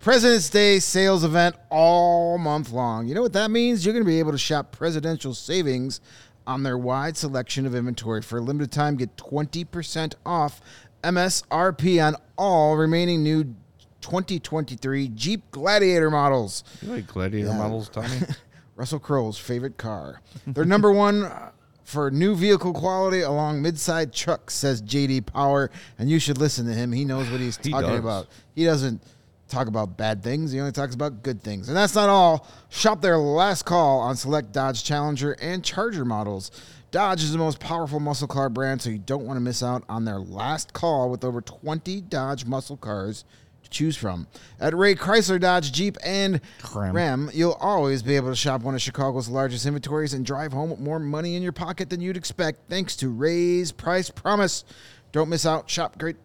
[0.00, 3.06] President's Day sales event all month long.
[3.06, 3.84] You know what that means?
[3.84, 6.00] You're going to be able to shop presidential savings
[6.46, 8.22] on their wide selection of inventory.
[8.22, 10.60] For a limited time, get 20% off
[11.04, 13.54] MSRP on all remaining new
[14.00, 16.64] 2023 Jeep Gladiator models.
[16.80, 17.58] You like gladiator Yeah.
[17.58, 18.20] models, Tommy?
[18.76, 20.22] Russell Crowe's favorite car.
[20.46, 21.50] They're number one uh,
[21.84, 26.72] for new vehicle quality along midside trucks, says JD Power, and you should listen to
[26.72, 26.90] him.
[26.92, 27.98] He knows what he's He talking does.
[27.98, 28.28] about.
[28.54, 29.02] He doesn't
[29.50, 30.52] talk about bad things.
[30.52, 31.68] He only talks about good things.
[31.68, 32.46] And that's not all.
[32.68, 36.50] Shop their last call on select Dodge Challenger and Charger models.
[36.90, 39.84] Dodge is the most powerful muscle car brand, so you don't want to miss out
[39.88, 43.24] on their last call with over 20 Dodge muscle cars
[43.62, 44.26] to choose from.
[44.58, 46.40] At Ray Chrysler, Dodge, Jeep, and
[46.74, 46.96] Ram.
[46.96, 50.70] Ram, you'll always be able to shop one of Chicago's largest inventories and drive home
[50.70, 54.64] with more money in your pocket than you'd expect thanks to Ray's Price Promise.
[55.12, 55.70] Don't miss out.
[55.70, 56.16] Shop great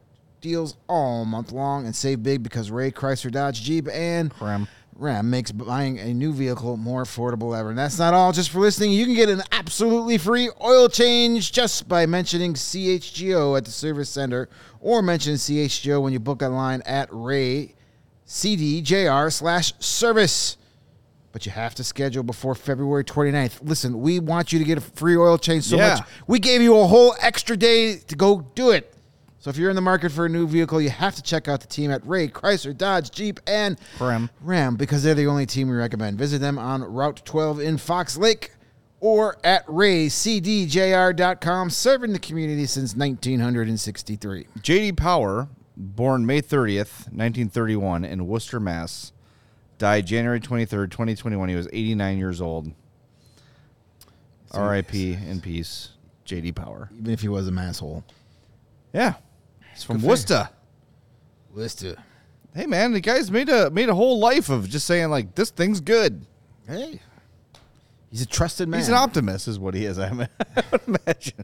[0.45, 4.67] deals all month long and save big because Ray Chrysler Dodge Jeep and Ram.
[4.95, 7.69] Ram makes buying a new vehicle more affordable ever.
[7.69, 8.31] And that's not all.
[8.31, 13.57] Just for listening, you can get an absolutely free oil change just by mentioning CHGO
[13.57, 14.47] at the service center
[14.79, 17.73] or mention CHGO when you book online at Ray
[18.27, 20.57] CDJR slash service.
[21.31, 23.59] But you have to schedule before February 29th.
[23.63, 25.95] Listen, we want you to get a free oil change so Yeah.
[25.95, 26.07] much.
[26.27, 28.94] We gave you a whole extra day to go do it.
[29.45, 31.61] So if you're in the market for a new vehicle, you have to check out
[31.61, 34.31] the team at Ray, Chrysler, Dodge, Jeep, and Ram.
[34.41, 36.17] Ram because they're the only team we recommend.
[36.17, 38.53] Visit them on Route 12 in Fox Lake
[39.01, 44.47] or at raycdjr.com, serving the community since 1963.
[44.61, 49.11] JD Power, born May 30th, 1931 in Worcester, Mass.
[49.77, 51.49] Died January 23rd, 2021.
[51.49, 52.71] He was 89 years old.
[54.53, 55.13] R.I.P.
[55.13, 55.89] in peace,
[56.25, 56.89] JD Power.
[56.97, 58.03] Even if he was a asshole.
[58.91, 59.13] Yeah.
[59.75, 60.49] He's from Good Worcester.
[61.53, 61.97] Worcester.
[62.55, 65.51] Hey man, the guy's made a made a whole life of just saying like this
[65.51, 66.25] thing's good.
[66.65, 67.01] Hey.
[68.09, 68.79] He's a trusted man.
[68.79, 69.99] He's an optimist, is what he is.
[69.99, 71.43] I would imagine.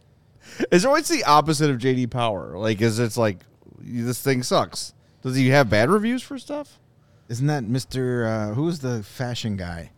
[0.71, 2.57] Is there what's the opposite of JD Power?
[2.57, 3.39] Like, is it's like
[3.77, 4.93] this thing sucks?
[5.21, 6.79] Does he have bad reviews for stuff?
[7.27, 8.25] Isn't that Mr.
[8.25, 9.91] Uh, who's the fashion guy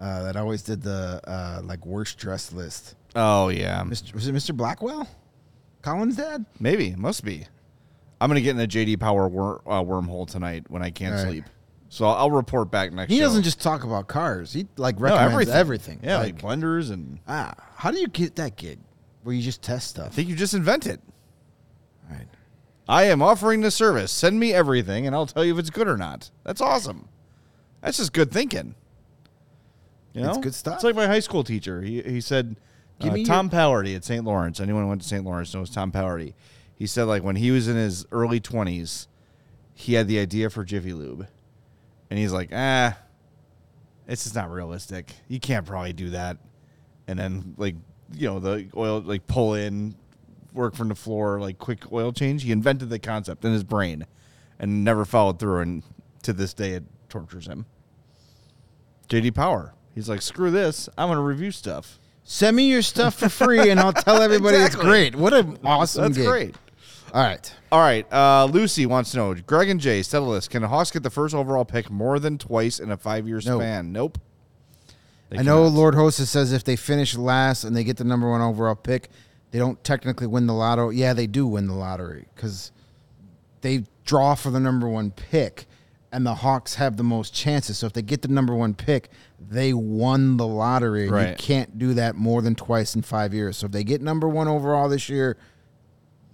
[0.00, 2.96] uh, that always did the uh, like worst dressed list?
[3.14, 4.12] Oh yeah, Mr.
[4.14, 4.56] Was it Mr.
[4.56, 5.08] Blackwell?
[5.82, 6.44] Colin's dad?
[6.58, 7.46] maybe must be.
[8.20, 11.24] I'm gonna get in a JD Power wor- uh, wormhole tonight when I can't All
[11.24, 11.30] right.
[11.30, 11.44] sleep.
[11.88, 13.08] So I'll, report back next.
[13.08, 13.16] Week.
[13.16, 13.26] He show.
[13.26, 14.52] doesn't just talk about cars.
[14.52, 15.98] He like recommends everything.
[16.04, 18.78] Yeah, Like, like, blenders and ah, how do you get that gig
[19.24, 20.06] where you just test stuff?
[20.06, 21.00] I think you just invent it.
[22.08, 22.28] All right.
[22.88, 24.12] I am offering the service.
[24.12, 26.30] Send me everything, and I'll tell you if it's good or not.
[26.44, 27.08] That's awesome.
[27.80, 28.74] That's just good thinking.
[30.12, 30.74] You know, It's good stuff.
[30.76, 31.82] It's like my high school teacher.
[31.82, 32.56] He he said,
[33.00, 34.24] Give uh, me Tom Powerty at St.
[34.24, 34.60] Lawrence.
[34.60, 35.24] Anyone who went to St.
[35.24, 36.34] Lawrence knows Tom Powerty.
[36.80, 39.06] He said like when he was in his early twenties,
[39.74, 41.26] he had the idea for Jiffy Lube,
[42.08, 42.96] and he's like, ah,
[44.08, 45.12] it's just not realistic.
[45.28, 46.38] You can't probably do that.
[47.06, 47.74] And then like
[48.14, 49.94] you know the oil like pull in,
[50.54, 52.44] work from the floor like quick oil change.
[52.44, 54.06] He invented the concept in his brain,
[54.58, 55.60] and never followed through.
[55.60, 55.82] And
[56.22, 57.66] to this day, it tortures him.
[59.10, 59.74] JD Power.
[59.94, 60.88] He's like, screw this.
[60.96, 62.00] I'm gonna review stuff.
[62.24, 65.14] Send me your stuff for free, and I'll tell everybody it's great.
[65.14, 66.26] What an awesome That's gig.
[66.26, 66.54] great.
[67.12, 67.54] All right.
[67.72, 68.06] All right.
[68.12, 70.48] Uh, Lucy wants to know Greg and Jay, settle this.
[70.48, 73.40] Can the Hawks get the first overall pick more than twice in a five year
[73.44, 73.58] No.
[73.58, 73.92] span?
[73.92, 74.18] Nope.
[75.28, 75.76] They I know cannot.
[75.78, 79.08] Lord Hostess says if they finish last and they get the number one overall pick,
[79.52, 80.96] they don't technically win the lottery.
[80.96, 82.72] Yeah, they do win the lottery because
[83.60, 85.66] they draw for the number one pick,
[86.12, 87.78] and the Hawks have the most chances.
[87.78, 91.08] So if they get the number one pick, they won the lottery.
[91.08, 93.56] and You can't do that more than twice in five years.
[93.58, 95.36] So if they get number one overall this year,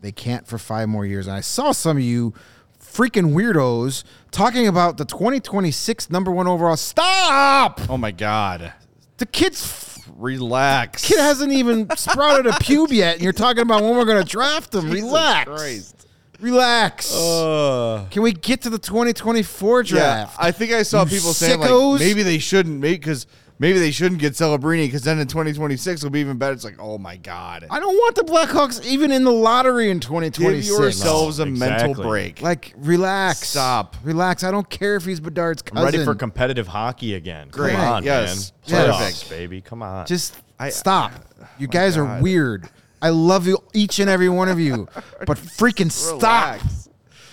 [0.01, 1.27] they can't for five more years.
[1.27, 2.35] And I saw some of you
[2.81, 6.77] freaking weirdos talking about the 2026 number one overall.
[6.77, 7.81] Stop!
[7.89, 8.73] Oh my God.
[9.19, 11.05] The kid's Relax.
[11.07, 14.31] kid hasn't even sprouted a pube yet, and you're talking about when we're going to
[14.31, 14.91] draft him.
[14.91, 15.49] Jesus Relax.
[15.49, 16.07] Christ.
[16.41, 17.15] Relax.
[17.15, 20.37] Uh, Can we get to the 2024 yeah, draft?
[20.39, 23.27] I think I saw people saying like maybe they shouldn't make because
[23.59, 26.53] maybe they shouldn't get Celebrini because then in 2026 it'll be even better.
[26.53, 30.01] It's like oh my god, I don't want the Blackhawks even in the lottery in
[30.01, 30.69] 2026.
[30.69, 32.41] give yourselves No, a mental break.
[32.43, 33.49] Like, relax.
[33.49, 33.97] Stop.
[34.03, 34.45] Relax.
[34.45, 35.79] I don't care if he's Bedard's cousin.
[35.79, 37.49] I'm ready for competitive hockey again.
[37.51, 37.73] Great.
[37.73, 38.53] Come on, Yes.
[38.69, 38.87] man.
[38.87, 38.99] Perfect.
[39.17, 39.61] Playoffs, baby.
[39.61, 40.07] Come on.
[40.07, 41.13] Just I- stop.
[41.59, 42.69] You oh guys are weird.
[43.01, 44.89] I love you, each and every one of you,
[45.27, 46.61] but freaking stop.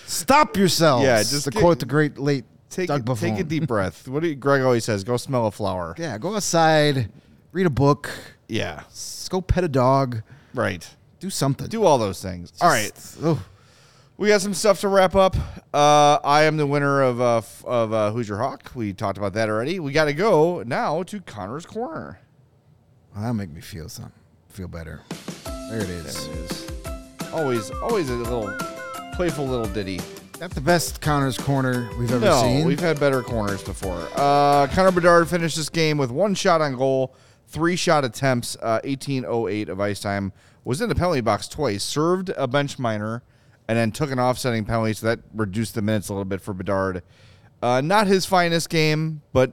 [0.06, 1.04] Stop yourselves.
[1.04, 2.44] Yeah, just to get- quote the great late
[2.74, 4.06] take Doug a, take a deep breath.
[4.08, 5.04] What do you, Greg always says?
[5.04, 5.94] Go smell a flower.
[5.98, 7.10] Yeah, go outside,
[7.52, 8.10] read a book,
[8.48, 10.22] Yeah, s- go pet a dog,
[10.54, 10.86] right.
[11.20, 11.68] do something.
[11.68, 12.52] Do all those things.
[12.60, 12.92] All right.
[13.22, 13.42] Oh,
[14.16, 15.36] We got some stuff to wrap up.
[15.72, 18.70] Uh, I am the winner of uh, f- of uh, Who's Your Hawk.
[18.74, 19.80] We talked about that already.
[19.80, 22.20] We got to go now to Connor's Corner.
[23.16, 24.12] that'll make me feel some
[24.48, 25.00] feel better.
[25.70, 26.28] There it is.
[26.28, 26.70] There it is.
[27.32, 28.56] Always, always a little
[29.14, 29.98] playful little ditty.
[30.40, 32.66] Not the best Connor's corner we've ever no, seen.
[32.66, 34.08] we've had better corners before.
[34.14, 37.14] Uh, Connor Bedard finished this game with one shot on goal,
[37.48, 40.32] three shot attempts, uh, 18:08 of ice time.
[40.64, 43.22] Was in the penalty box twice, served a bench minor,
[43.68, 46.52] and then took an offsetting penalty, so that reduced the minutes a little bit for
[46.52, 47.02] Bedard.
[47.62, 49.52] Uh, not his finest game, but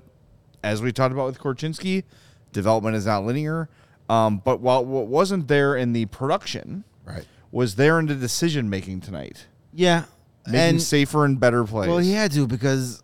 [0.63, 2.03] as we talked about with Korchinski,
[2.51, 3.69] development is not linear.
[4.09, 7.25] Um, but while what wasn't there in the production, right.
[7.51, 10.05] was there in the decision making tonight, Yeah.
[10.45, 11.87] Making and safer and better place.
[11.87, 13.01] well, he had to because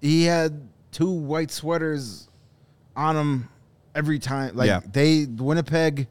[0.00, 2.28] he had two white sweaters
[2.96, 3.48] on him
[3.94, 4.56] every time.
[4.56, 4.80] Like Yeah.
[4.92, 6.08] they Winnipeg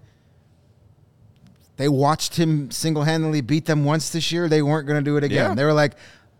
[1.77, 4.49] they watched him single-handedly beat them once this year.
[4.49, 5.51] They weren't going to do it again.
[5.51, 5.55] Yeah.
[5.55, 5.93] They were like,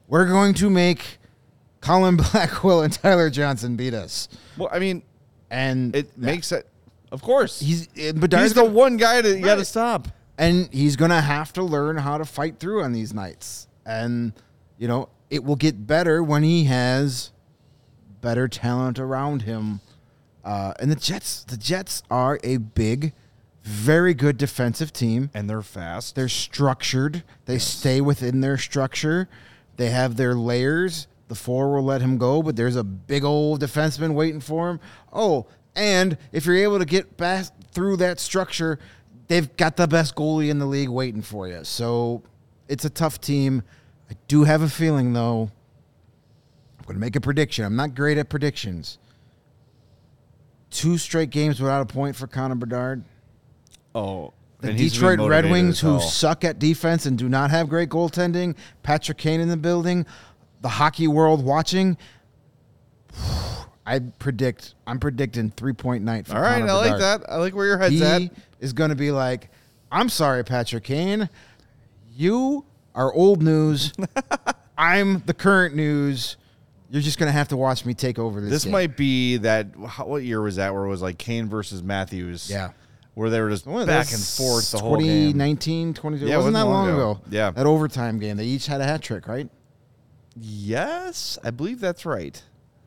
[0.10, 1.18] "We're going to make
[1.80, 4.28] Colin Blackwell and Tyler Johnson beat us."
[4.58, 5.02] Well, I mean,
[5.50, 6.68] And it makes it.
[7.12, 10.10] Of course, he's uh, Bedard's he's the gonna- one guy that you got to stop.
[10.38, 13.68] and he's gonna have to learn how to fight through on these nights.
[13.86, 14.34] And
[14.78, 17.32] you know, it will get better when he has
[18.22, 19.82] better talent around him.
[20.44, 23.14] Uh, and the Jets, the Jets are a big,
[23.64, 25.30] very good defensive team.
[25.34, 26.16] And they're fast.
[26.16, 27.24] They're structured.
[27.46, 29.30] They stay within their structure.
[29.78, 31.08] They have their layers.
[31.28, 34.80] The four will let him go, but there's a big old defenseman waiting for him.
[35.14, 38.80] Oh, and if you're able to get back through that structure,
[39.28, 41.64] they've got the best goalie in the league waiting for you.
[41.64, 42.24] So
[42.70, 43.64] it's a tough team.
[44.10, 45.52] I do have a feeling, though.
[46.80, 47.66] I'm going to make a prediction.
[47.66, 48.98] I'm not great at predictions.
[50.72, 53.04] Two straight games without a point for Connor Bedard.
[53.96, 58.56] oh, The Detroit Red Wings, who suck at defense and do not have great goaltending.
[58.84, 60.06] Patrick Kane in the building.
[60.62, 61.98] The hockey world watching.
[63.86, 64.76] I predict.
[64.86, 66.28] I'm predicting three point night.
[66.28, 67.24] For All right, Connor I like that.
[67.28, 68.22] I like where your head's He at.
[68.60, 69.50] is going to be like,
[69.92, 71.28] I'm sorry, Patrick Kane.
[72.20, 73.94] You are old news.
[74.78, 76.36] I'm the current news.
[76.90, 78.50] You're just going to have to watch me take over this.
[78.50, 78.74] This game.
[78.74, 79.68] might be that.
[79.88, 80.74] how- What year was that?
[80.74, 82.50] Where it was like Kane versus Matthews?
[82.52, 82.72] Yeah.
[83.14, 85.28] where they were just Well, back and forth the whole game.
[85.34, 86.26] 2019, 22.
[86.28, 87.22] Yeah, it wasn't that long ago.
[87.30, 87.52] Yeah.
[87.52, 88.36] That overtime game.
[88.36, 89.50] They each had a hat trick, right?
[90.36, 92.42] Yes, I believe that's right.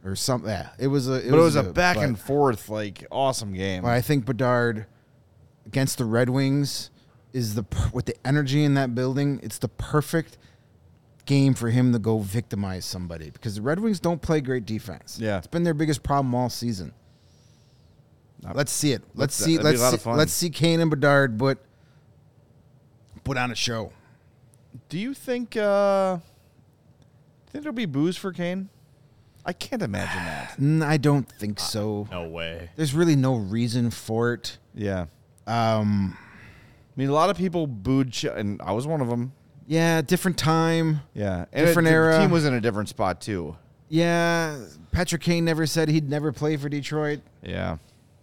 [0.05, 0.51] Or something.
[0.51, 0.69] Yeah.
[0.79, 1.15] It was a.
[1.27, 3.83] It but it was a back and forth, like awesome game.
[3.83, 4.87] But I think Bedard
[5.65, 6.91] against the Red Wings
[7.33, 9.41] is the with the energy in that building.
[9.43, 10.39] It's the perfect
[11.25, 15.19] game for him to go victimize somebody because the Red Wings don't play great defense.
[15.21, 15.39] Yeah.
[15.39, 16.93] it's been their biggest problem all season.
[18.55, 19.03] Let's see it.
[19.15, 19.59] Let's That'd see.
[19.63, 21.59] Let's see, let's see Kane and Bedard put
[23.23, 23.93] put on a show.
[24.89, 25.57] Do you think?
[25.57, 26.19] uh
[27.51, 28.71] Think there'll be booze for Kane?
[29.45, 30.57] I can't imagine that.
[30.61, 32.09] Mm, I don't think so.
[32.11, 32.71] No way.
[32.77, 34.59] There's really no reason for it.
[34.75, 35.07] Yeah,
[35.47, 36.17] Um,
[36.95, 39.33] I mean, a lot of people booed, Ch- and I was one of them.
[39.67, 41.01] yeah, different time.
[41.15, 42.19] Yeah, and Different it, the era.
[42.19, 43.57] team was in a different spot too.
[43.89, 44.59] Yeah,
[44.91, 47.21] Patrick Kane never said he'd never play for Detroit.
[47.43, 47.77] Yeah,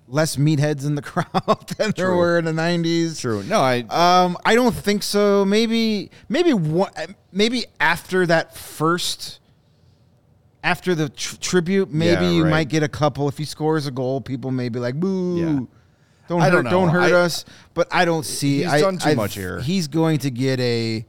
[0.07, 2.17] Less meatheads in the crowd than there True.
[2.17, 3.19] were in the '90s.
[3.21, 3.43] true.
[3.43, 5.45] No, I Um, I don't think so.
[5.45, 6.91] Maybe, maybe one,
[7.31, 9.39] maybe after that first,
[10.63, 12.49] after the tr- tribute, maybe Yeah, you right.
[12.49, 13.27] might get a couple.
[13.29, 15.67] If he scores a goal, people may be like, "Boo."
[16.29, 17.43] Don't I hurt, don't don't, hurt I- us.
[17.73, 18.59] But I don't see.
[18.59, 19.59] He's I, done too I- much here.
[19.59, 21.05] He's going to get a.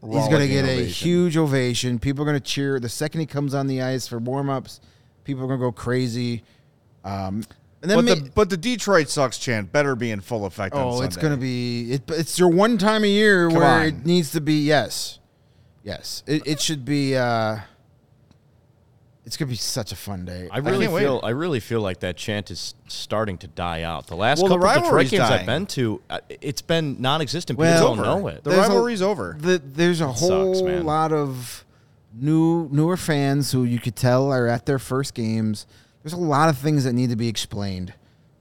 [0.00, 1.98] He's going to get a huge ovation.
[1.98, 4.80] People are going to cheer the second he comes on the ice for warm ups.
[5.24, 6.44] People are going to go crazy.
[7.04, 7.42] Um,
[7.82, 10.74] and then But the but the Detroit sucks chant better be in full effect.
[10.74, 11.92] on Oh, it's going to be.
[11.92, 13.86] It, it's your one time a year Come where on.
[13.86, 14.62] it needs to be.
[14.62, 15.18] Yes,
[15.82, 16.22] yes.
[16.26, 17.16] It, it should be.
[17.16, 17.58] Uh,
[19.28, 20.48] it's going to be such a fun day.
[20.50, 21.02] I really can't wait.
[21.02, 24.06] feel I really feel like that chant is starting to die out.
[24.06, 25.40] The last Well, the couple of Detroit games dying.
[25.40, 27.58] I've been to, uh, it's been non-existent.
[27.58, 28.20] Well, People It's don't over.
[28.22, 28.42] know it.
[28.44, 29.36] The There's a- rivalry's over.
[29.38, 31.64] The, there's a It whole sucks, lot of
[32.14, 35.66] new newer fans who you could tell are at their first games.
[36.02, 37.92] There's a lot of things that need to be explained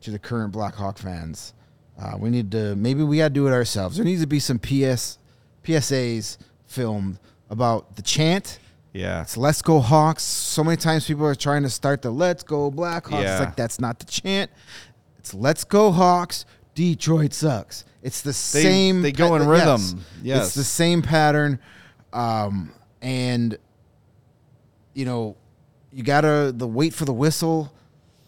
[0.01, 1.53] to the current Blackhawk fans.
[2.01, 3.97] Uh, we need to maybe we got to do it ourselves.
[3.97, 5.17] There needs to be some PS
[5.65, 7.19] PSAs filmed
[7.49, 8.59] about the chant.
[8.93, 10.23] Yeah, It's Let's Go Hawks.
[10.23, 13.21] So many times people are trying to start the Let's Go Blackhawks.
[13.23, 13.33] Yeah.
[13.37, 14.49] It's like that's not the chant.
[15.19, 16.45] It's Let's Go Hawks.
[16.73, 17.85] Detroit sucks.
[18.01, 18.33] It's the They-
[18.63, 19.01] same.
[19.01, 20.03] they go in rhythm.
[20.23, 20.47] Yes.
[20.47, 21.59] It's the same pattern.
[22.13, 22.71] Um,
[23.01, 23.57] and
[24.93, 25.35] you know,
[25.91, 27.71] you gotta the wait for the whistle.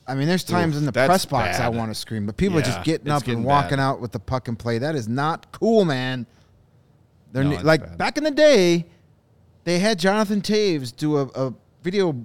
[0.07, 2.57] I mean, there's times Oof, in the press box I want to scream, but people
[2.57, 3.83] are just getting up getting and walking bad.
[3.83, 4.79] out with the puck and play.
[4.79, 6.25] That is not cool, man.
[7.31, 7.97] They're No, ne- like bad.
[7.97, 8.87] back in the day,
[9.63, 11.53] they had Jonathan Toews do a, a
[11.83, 12.15] video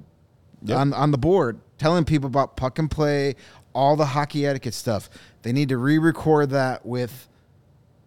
[0.67, 0.79] Yep.
[0.79, 3.37] on on the board telling people about puck and play,
[3.75, 5.11] all the hockey etiquette stuff.
[5.43, 7.29] They need to re-record that with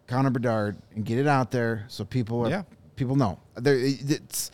[0.08, 2.64] Connor Bedard and get it out there so people are Yeah.
[2.96, 3.38] people know.
[3.56, 4.50] There, it's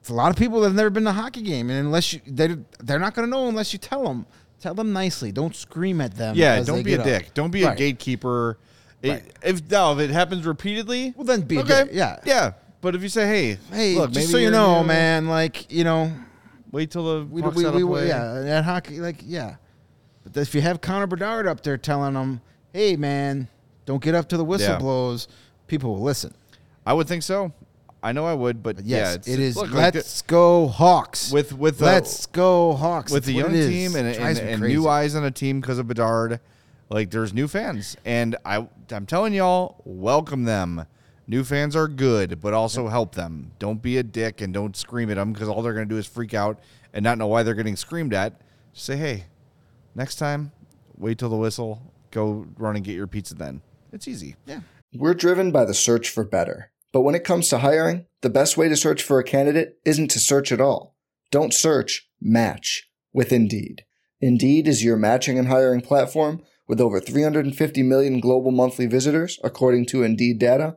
[0.00, 2.12] it's a lot of people that have never been to a hockey game, and unless
[2.12, 4.26] you they they're not going to know unless you tell them.
[4.60, 5.30] Tell them nicely.
[5.30, 6.34] Don't scream at them.
[6.36, 7.04] Yeah, don't be a up.
[7.04, 7.34] dick.
[7.34, 7.76] Don't be a Right.
[7.78, 8.58] gatekeeper.
[9.02, 9.32] It- Right.
[9.42, 12.18] If no, if it happens repeatedly, Well, then be a dick, yeah.
[12.24, 12.52] yeah.
[12.84, 16.12] But if you say, "Hey, Hey, look, just so you know, man, like you know,
[16.70, 19.56] wait till the we, puck's we, out of we, play." yeah, at hockey, like yeah.
[20.22, 22.42] But if you have Connor Bedard up there telling them,
[22.74, 23.48] "Hey, man,
[23.86, 24.78] don't get up to the whistle Yeah.
[24.78, 25.28] blows,"
[25.66, 26.34] people will listen.
[26.84, 27.52] I would think so.
[28.02, 29.56] I know I would, but, yeah, yes, it's, it is.
[29.56, 31.32] look, like let's go Hawks.
[31.32, 33.10] with with the, let's go Hawks.
[33.10, 33.68] with That's the what young it is.
[33.70, 34.76] team and, It and, drives me and crazy.
[34.76, 36.38] new eyes on a team because of Bedard.
[36.90, 40.84] Like there's new fans, and I I'm telling y'all, welcome them.
[41.26, 43.52] New fans are good, but also help them.
[43.58, 46.06] Don't be a dick and don't scream at them because all they're gonna do is
[46.06, 46.58] freak out
[46.92, 48.40] and not know why they're getting screamed at.
[48.72, 49.24] Just say, hey,
[49.94, 50.52] next time,
[50.96, 51.80] wait till the whistle.
[52.10, 53.34] Go run and get your pizza.
[53.34, 53.62] Then
[53.92, 54.36] it's easy.
[54.46, 54.60] Yeah.
[54.94, 56.70] We're driven by the search for better.
[56.92, 60.10] But when it comes to hiring, the best way to search for a candidate isn't
[60.12, 60.94] to search at all.
[61.32, 63.84] Don't search, match with Indeed.
[64.20, 69.86] Indeed is your matching and hiring platform with over 350 million global monthly visitors, according
[69.86, 70.76] to Indeed data,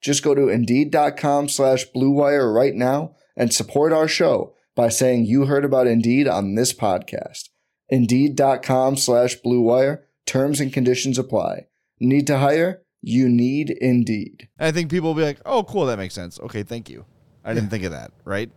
[0.00, 5.24] Just go to Indeed.com slash Blue Wire right now and support our show by saying
[5.24, 7.48] you heard about Indeed on this podcast.
[7.88, 10.06] Indeed.com slash Blue Wire.
[10.26, 11.66] Terms and conditions apply.
[12.00, 12.82] Need to hire?
[13.00, 14.48] You need Indeed.
[14.58, 17.04] I think people will be like, "Oh, cool, that makes sense." Okay, thank you.
[17.44, 18.10] I didn't think of that.
[18.24, 18.50] Right?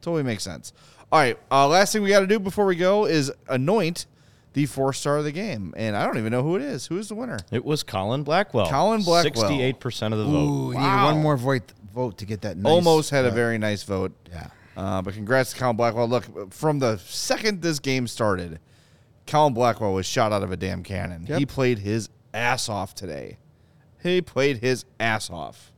[0.00, 0.72] Totally makes sense.
[1.12, 1.38] All right.
[1.50, 4.06] Uh, last thing we got to do before we go is anoint
[4.52, 6.86] the four star of the game, and I don't even know who it is.
[6.86, 7.38] Who is the winner?
[7.52, 8.68] It was Colin Blackwell.
[8.68, 9.48] Colin Blackwell.
[9.48, 10.38] Sixty-eight percent of the vote.
[10.38, 11.12] Ooh, you need Wow.
[11.12, 12.56] one more vote vote to get that.
[12.56, 14.12] Nice, Almost had a uh, very nice vote.
[14.30, 14.48] Yeah.
[14.76, 16.08] Uh, but congrats to Colin Blackwell.
[16.08, 18.60] Look, from the second this game started,
[19.26, 21.26] Colin Blackwell was shot out of a damn cannon.
[21.28, 21.38] Yep.
[21.38, 23.38] He played his ass off today.
[24.02, 25.72] He played his ass off.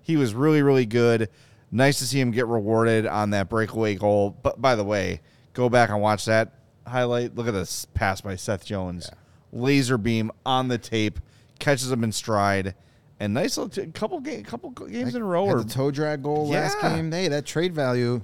[0.00, 1.28] He was really, really good.
[1.72, 4.30] Nice to see him get rewarded on that breakaway goal.
[4.40, 5.20] But by the way,
[5.52, 6.52] go back and watch that
[6.86, 7.34] highlight.
[7.34, 9.10] Look at this pass by Seth Jones.
[9.52, 11.20] Laser beam on the tape,
[11.58, 12.74] catches him in stride,
[13.18, 15.46] and nice little t- couple couple games in a row.
[15.46, 17.10] Had Or the toe drag goal last game.
[17.10, 18.20] Hey, that trade value,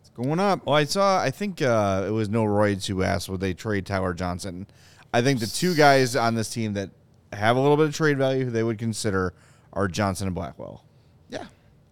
[0.00, 0.66] it's going up.
[0.66, 1.20] Well, I saw.
[1.20, 4.66] I think uh, it was No Roids who asked would they trade Tyler Johnson.
[5.12, 6.90] I think the two guys on this team that
[7.32, 9.32] have a little bit of trade value who they would consider
[9.72, 10.84] are Johnson and Blackwell.
[11.28, 11.46] Yeah.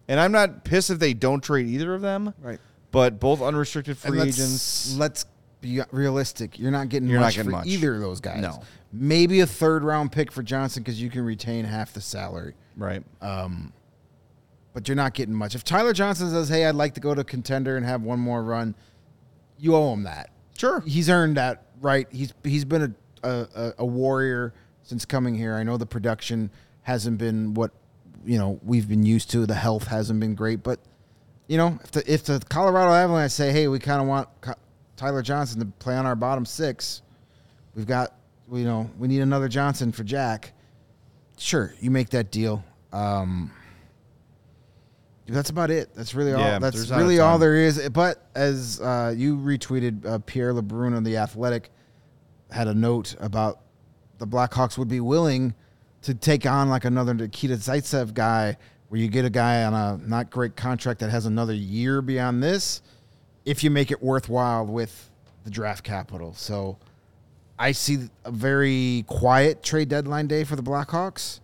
[0.07, 2.33] And I'm not pissed if they don't trade either of them.
[2.39, 2.59] Right.
[2.91, 4.95] But both unrestricted free let's, agents.
[4.95, 5.25] Let's
[5.65, 6.59] be realistic.
[6.59, 7.67] You're not getting You're not much getting for much.
[7.67, 8.41] either of those guys.
[8.41, 8.61] No.
[8.93, 12.53] Maybe a third round pick for Johnson because you can retain half the salary.
[12.77, 13.03] Right.
[13.21, 13.73] Um,
[14.73, 15.55] but you're not getting much.
[15.55, 18.43] If Tyler Johnson says, "Hey, I'd like to go to contender and have one more
[18.43, 18.75] run,"
[19.57, 20.29] you owe him that.
[20.57, 20.81] Sure.
[20.81, 22.07] he's earned that right.
[22.11, 24.53] He's he's been a a, a warrior
[24.83, 25.55] since coming here.
[25.55, 26.51] I know the production
[26.83, 27.71] hasn't been what
[28.25, 29.45] you know we've been used to.
[29.45, 30.79] The health hasn't been great, but
[31.47, 34.27] you know if the if the Colorado Avalanche say, "Hey, we kind of want
[34.95, 37.01] Tyler Johnson to play on our bottom six.
[37.75, 38.15] we've got
[38.51, 40.53] you know we need another Johnson for Jack.
[41.37, 42.63] Sure, you make that deal.
[42.93, 43.51] Um,
[45.27, 45.89] that's about it.
[45.95, 46.39] That's really all.
[46.39, 47.89] Yeah, that's really all there is.
[47.89, 51.71] But as uh, you retweeted, uh, Pierre LeBrun on the Athletic
[52.51, 53.61] had a note about
[54.19, 55.53] the Blackhawks would be willing
[56.03, 58.55] to take on like another Nikita Zaitsev guy,
[58.89, 62.43] where you get a guy on a not great contract that has another year beyond
[62.43, 62.83] this,
[63.45, 65.09] if you make it worthwhile with
[65.43, 66.33] the draft capital.
[66.33, 66.77] So
[67.57, 71.39] I see a very quiet trade deadline day for the Blackhawks,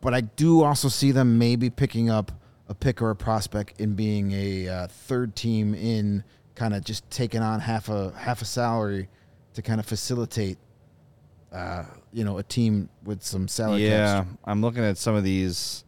[0.00, 2.32] but I do also see them maybe picking up
[2.68, 7.08] a pick or a prospect in being a uh, third team in kind of just
[7.10, 9.08] taking on half a half a salary
[9.54, 10.58] to kind of facilitate
[11.52, 14.24] uh, you know a team with some salary yeah.
[14.44, 15.84] I'm looking at some of these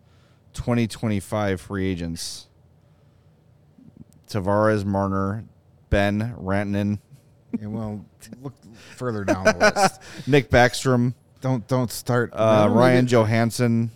[0.54, 2.45] 2025 free agents.
[4.28, 5.44] Tavares, Marner,
[5.90, 6.98] Ben, Rantanen,
[7.60, 8.04] Yeah, well,
[8.42, 8.54] look
[8.96, 10.00] further down the list.
[10.28, 12.30] Nick Backstrom, Don't don't start.
[12.32, 13.90] uh, Ryan Johansen,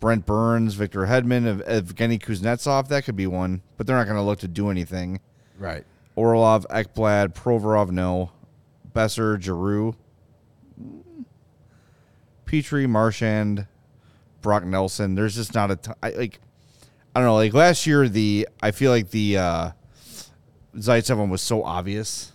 [0.00, 2.88] Brent Burns, Victor Hedman, Ev- Evgeny Kuznetsov.
[2.88, 5.20] That could be one, but they're not going to look to do anything.
[5.58, 5.84] Right.
[6.16, 8.30] Orlov, Ekblad, Provorov, no.
[8.94, 9.96] Boeser, Giroux,
[12.46, 13.66] Petry, Marchand,
[14.42, 15.14] Brock Nelson.
[15.14, 15.94] There's just not a ton.
[16.02, 16.40] I, like.
[17.14, 17.34] I don't know.
[17.34, 19.70] Like last year, the I feel like the uh,
[20.76, 22.32] Zaitsev one was so obvious.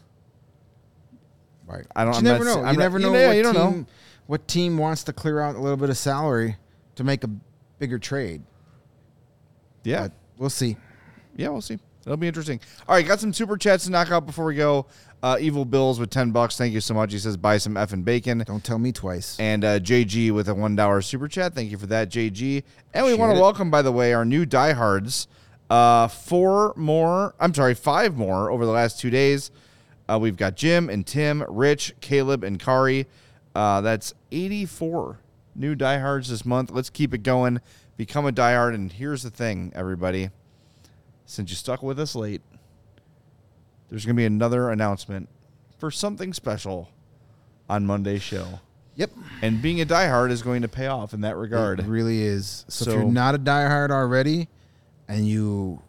[1.67, 1.85] Right.
[1.95, 2.13] I don't.
[2.13, 2.51] But I'm you not never know.
[2.63, 3.85] I'm you not- never know yeah, what you don't team know.
[4.27, 6.55] what team wants to clear out a little bit of salary
[6.95, 7.29] to make a
[7.77, 8.41] bigger trade.
[9.83, 10.03] Yeah.
[10.03, 10.77] But we'll see.
[11.35, 11.77] Yeah, we'll see.
[12.05, 12.59] It'll be interesting.
[12.87, 14.87] All right, got some super chats to knock out before we go.
[15.21, 16.57] Uh, Evil Bills with ten bucks.
[16.57, 17.11] Thank you so much.
[17.11, 18.43] He says buy some effing bacon.
[18.45, 19.37] Don't tell me twice.
[19.39, 21.53] And uh, JG with a one dollar super chat.
[21.53, 22.63] Thank you for that, JG.
[22.93, 25.27] And we want to welcome, by the way, our new diehards.
[25.69, 27.35] Uh, four more.
[27.39, 29.51] I'm sorry, five more over the last two days.
[30.09, 33.05] Uh, we've got Jim and Tim, Rich, Caleb, and Kari.
[33.53, 35.19] Uh, that's 84
[35.53, 36.71] new diehards this month.
[36.71, 37.59] Let's keep it going.
[37.97, 38.73] Become a diehard.
[38.73, 40.31] And here's the thing, everybody.
[41.25, 42.41] Since you stuck with us late,
[43.89, 45.29] there's going to be another announcement
[45.77, 46.89] for something special
[47.69, 48.59] on Monday's show.
[48.95, 49.11] Yep.
[49.41, 51.79] And being a diehard is going to pay off in that regard.
[51.79, 52.65] It really is.
[52.67, 54.49] So, if you're not a diehard already
[55.07, 55.81] and you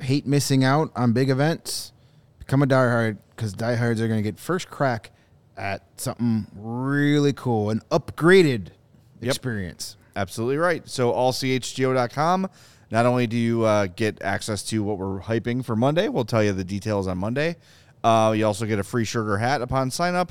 [0.00, 1.92] hate missing out on big events,
[2.38, 5.10] become a diehard because diehards are going to get first crack
[5.56, 8.68] at something really cool, an upgraded
[9.20, 9.96] experience.
[10.16, 10.88] Absolutely right.
[10.88, 12.48] So allchgo.com.
[12.92, 16.44] Not only do you uh, get access to what we're hyping for Monday, we'll tell
[16.44, 17.56] you the details on Monday.
[18.04, 20.30] Uh, you also get a free sugar hat upon sign up,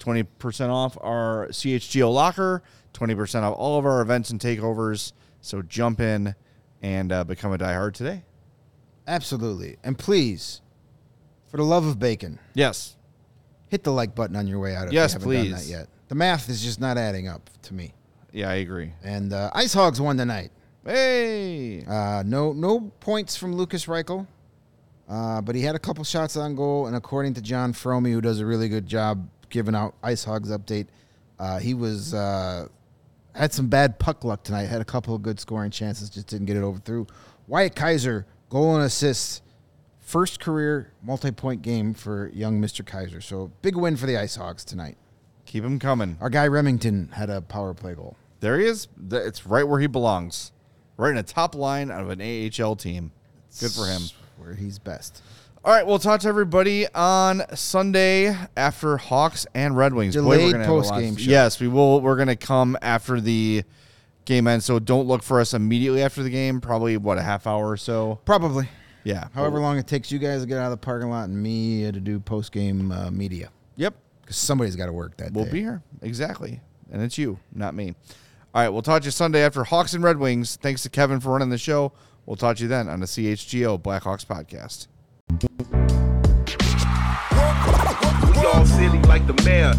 [0.00, 5.12] 20% off our CHGO locker, 20% off all of our events and takeovers.
[5.40, 6.34] So jump in
[6.82, 8.24] and uh, become a diehard today.
[9.06, 9.76] Absolutely.
[9.84, 10.62] And please,
[11.46, 12.96] for the love of bacon, Yes.
[13.68, 15.68] hit the like button on your way out if Yes, you haven't done please.
[15.68, 15.88] that yet.
[16.08, 17.94] The math is just not adding up to me.
[18.32, 18.94] Yeah, I agree.
[19.04, 20.50] And uh, Ice Hogs won tonight.
[20.84, 21.84] Hey.
[21.84, 24.26] Uh, no, no points from Lukas Reichel,
[25.08, 26.86] uh, but he had a couple shots on goal.
[26.86, 30.50] And according to John Fromy, who does a really good job giving out Ice Hogs
[30.50, 30.86] update,
[31.38, 32.66] uh, he was uh,
[33.34, 34.64] had some bad puck luck tonight.
[34.64, 37.06] Had a couple of good scoring chances, just didn't get it over through.
[37.46, 39.42] Wyatt Kaiser goal and assist,
[39.98, 43.20] first career multi-point game for young Mister Kaiser.
[43.20, 44.96] So big win for the Ice Hogs tonight.
[45.44, 46.16] Keep him coming.
[46.20, 48.16] Our guy Remington had a power play goal.
[48.40, 48.88] There he is.
[49.10, 50.52] It's right where he belongs.
[51.00, 53.10] Right in the top line of an AHL team.
[53.58, 54.02] Good for him.
[54.36, 55.22] Where he's best.
[55.64, 60.12] All right, we'll talk to everybody on Sunday after Hawks and Red Wings.
[60.12, 61.30] Delayed a lot- post-game show.
[61.30, 62.02] Yes, we will.
[62.02, 63.64] We're going to come after the
[64.26, 66.60] game ends, so don't look for us immediately after the game.
[66.60, 68.20] Probably what a half hour or so.
[68.26, 68.68] Probably.
[69.02, 69.28] Yeah.
[69.34, 71.90] However long it takes you guys to get out of the parking lot and me
[71.90, 73.48] to do post game uh, media.
[73.76, 73.94] Yep.
[74.20, 75.50] Because somebody's got to work that We'll day.
[75.52, 76.60] be here exactly,
[76.92, 77.94] and it's you, not me.
[78.52, 80.56] All right, we'll talk to you Sunday after Hawks and Red Wings.
[80.56, 81.92] Thanks to Kevin for running the show.
[82.26, 84.88] We'll talk to you then on the CHGO Blackhawks podcast.
[88.34, 89.74] We all silly like the mayor.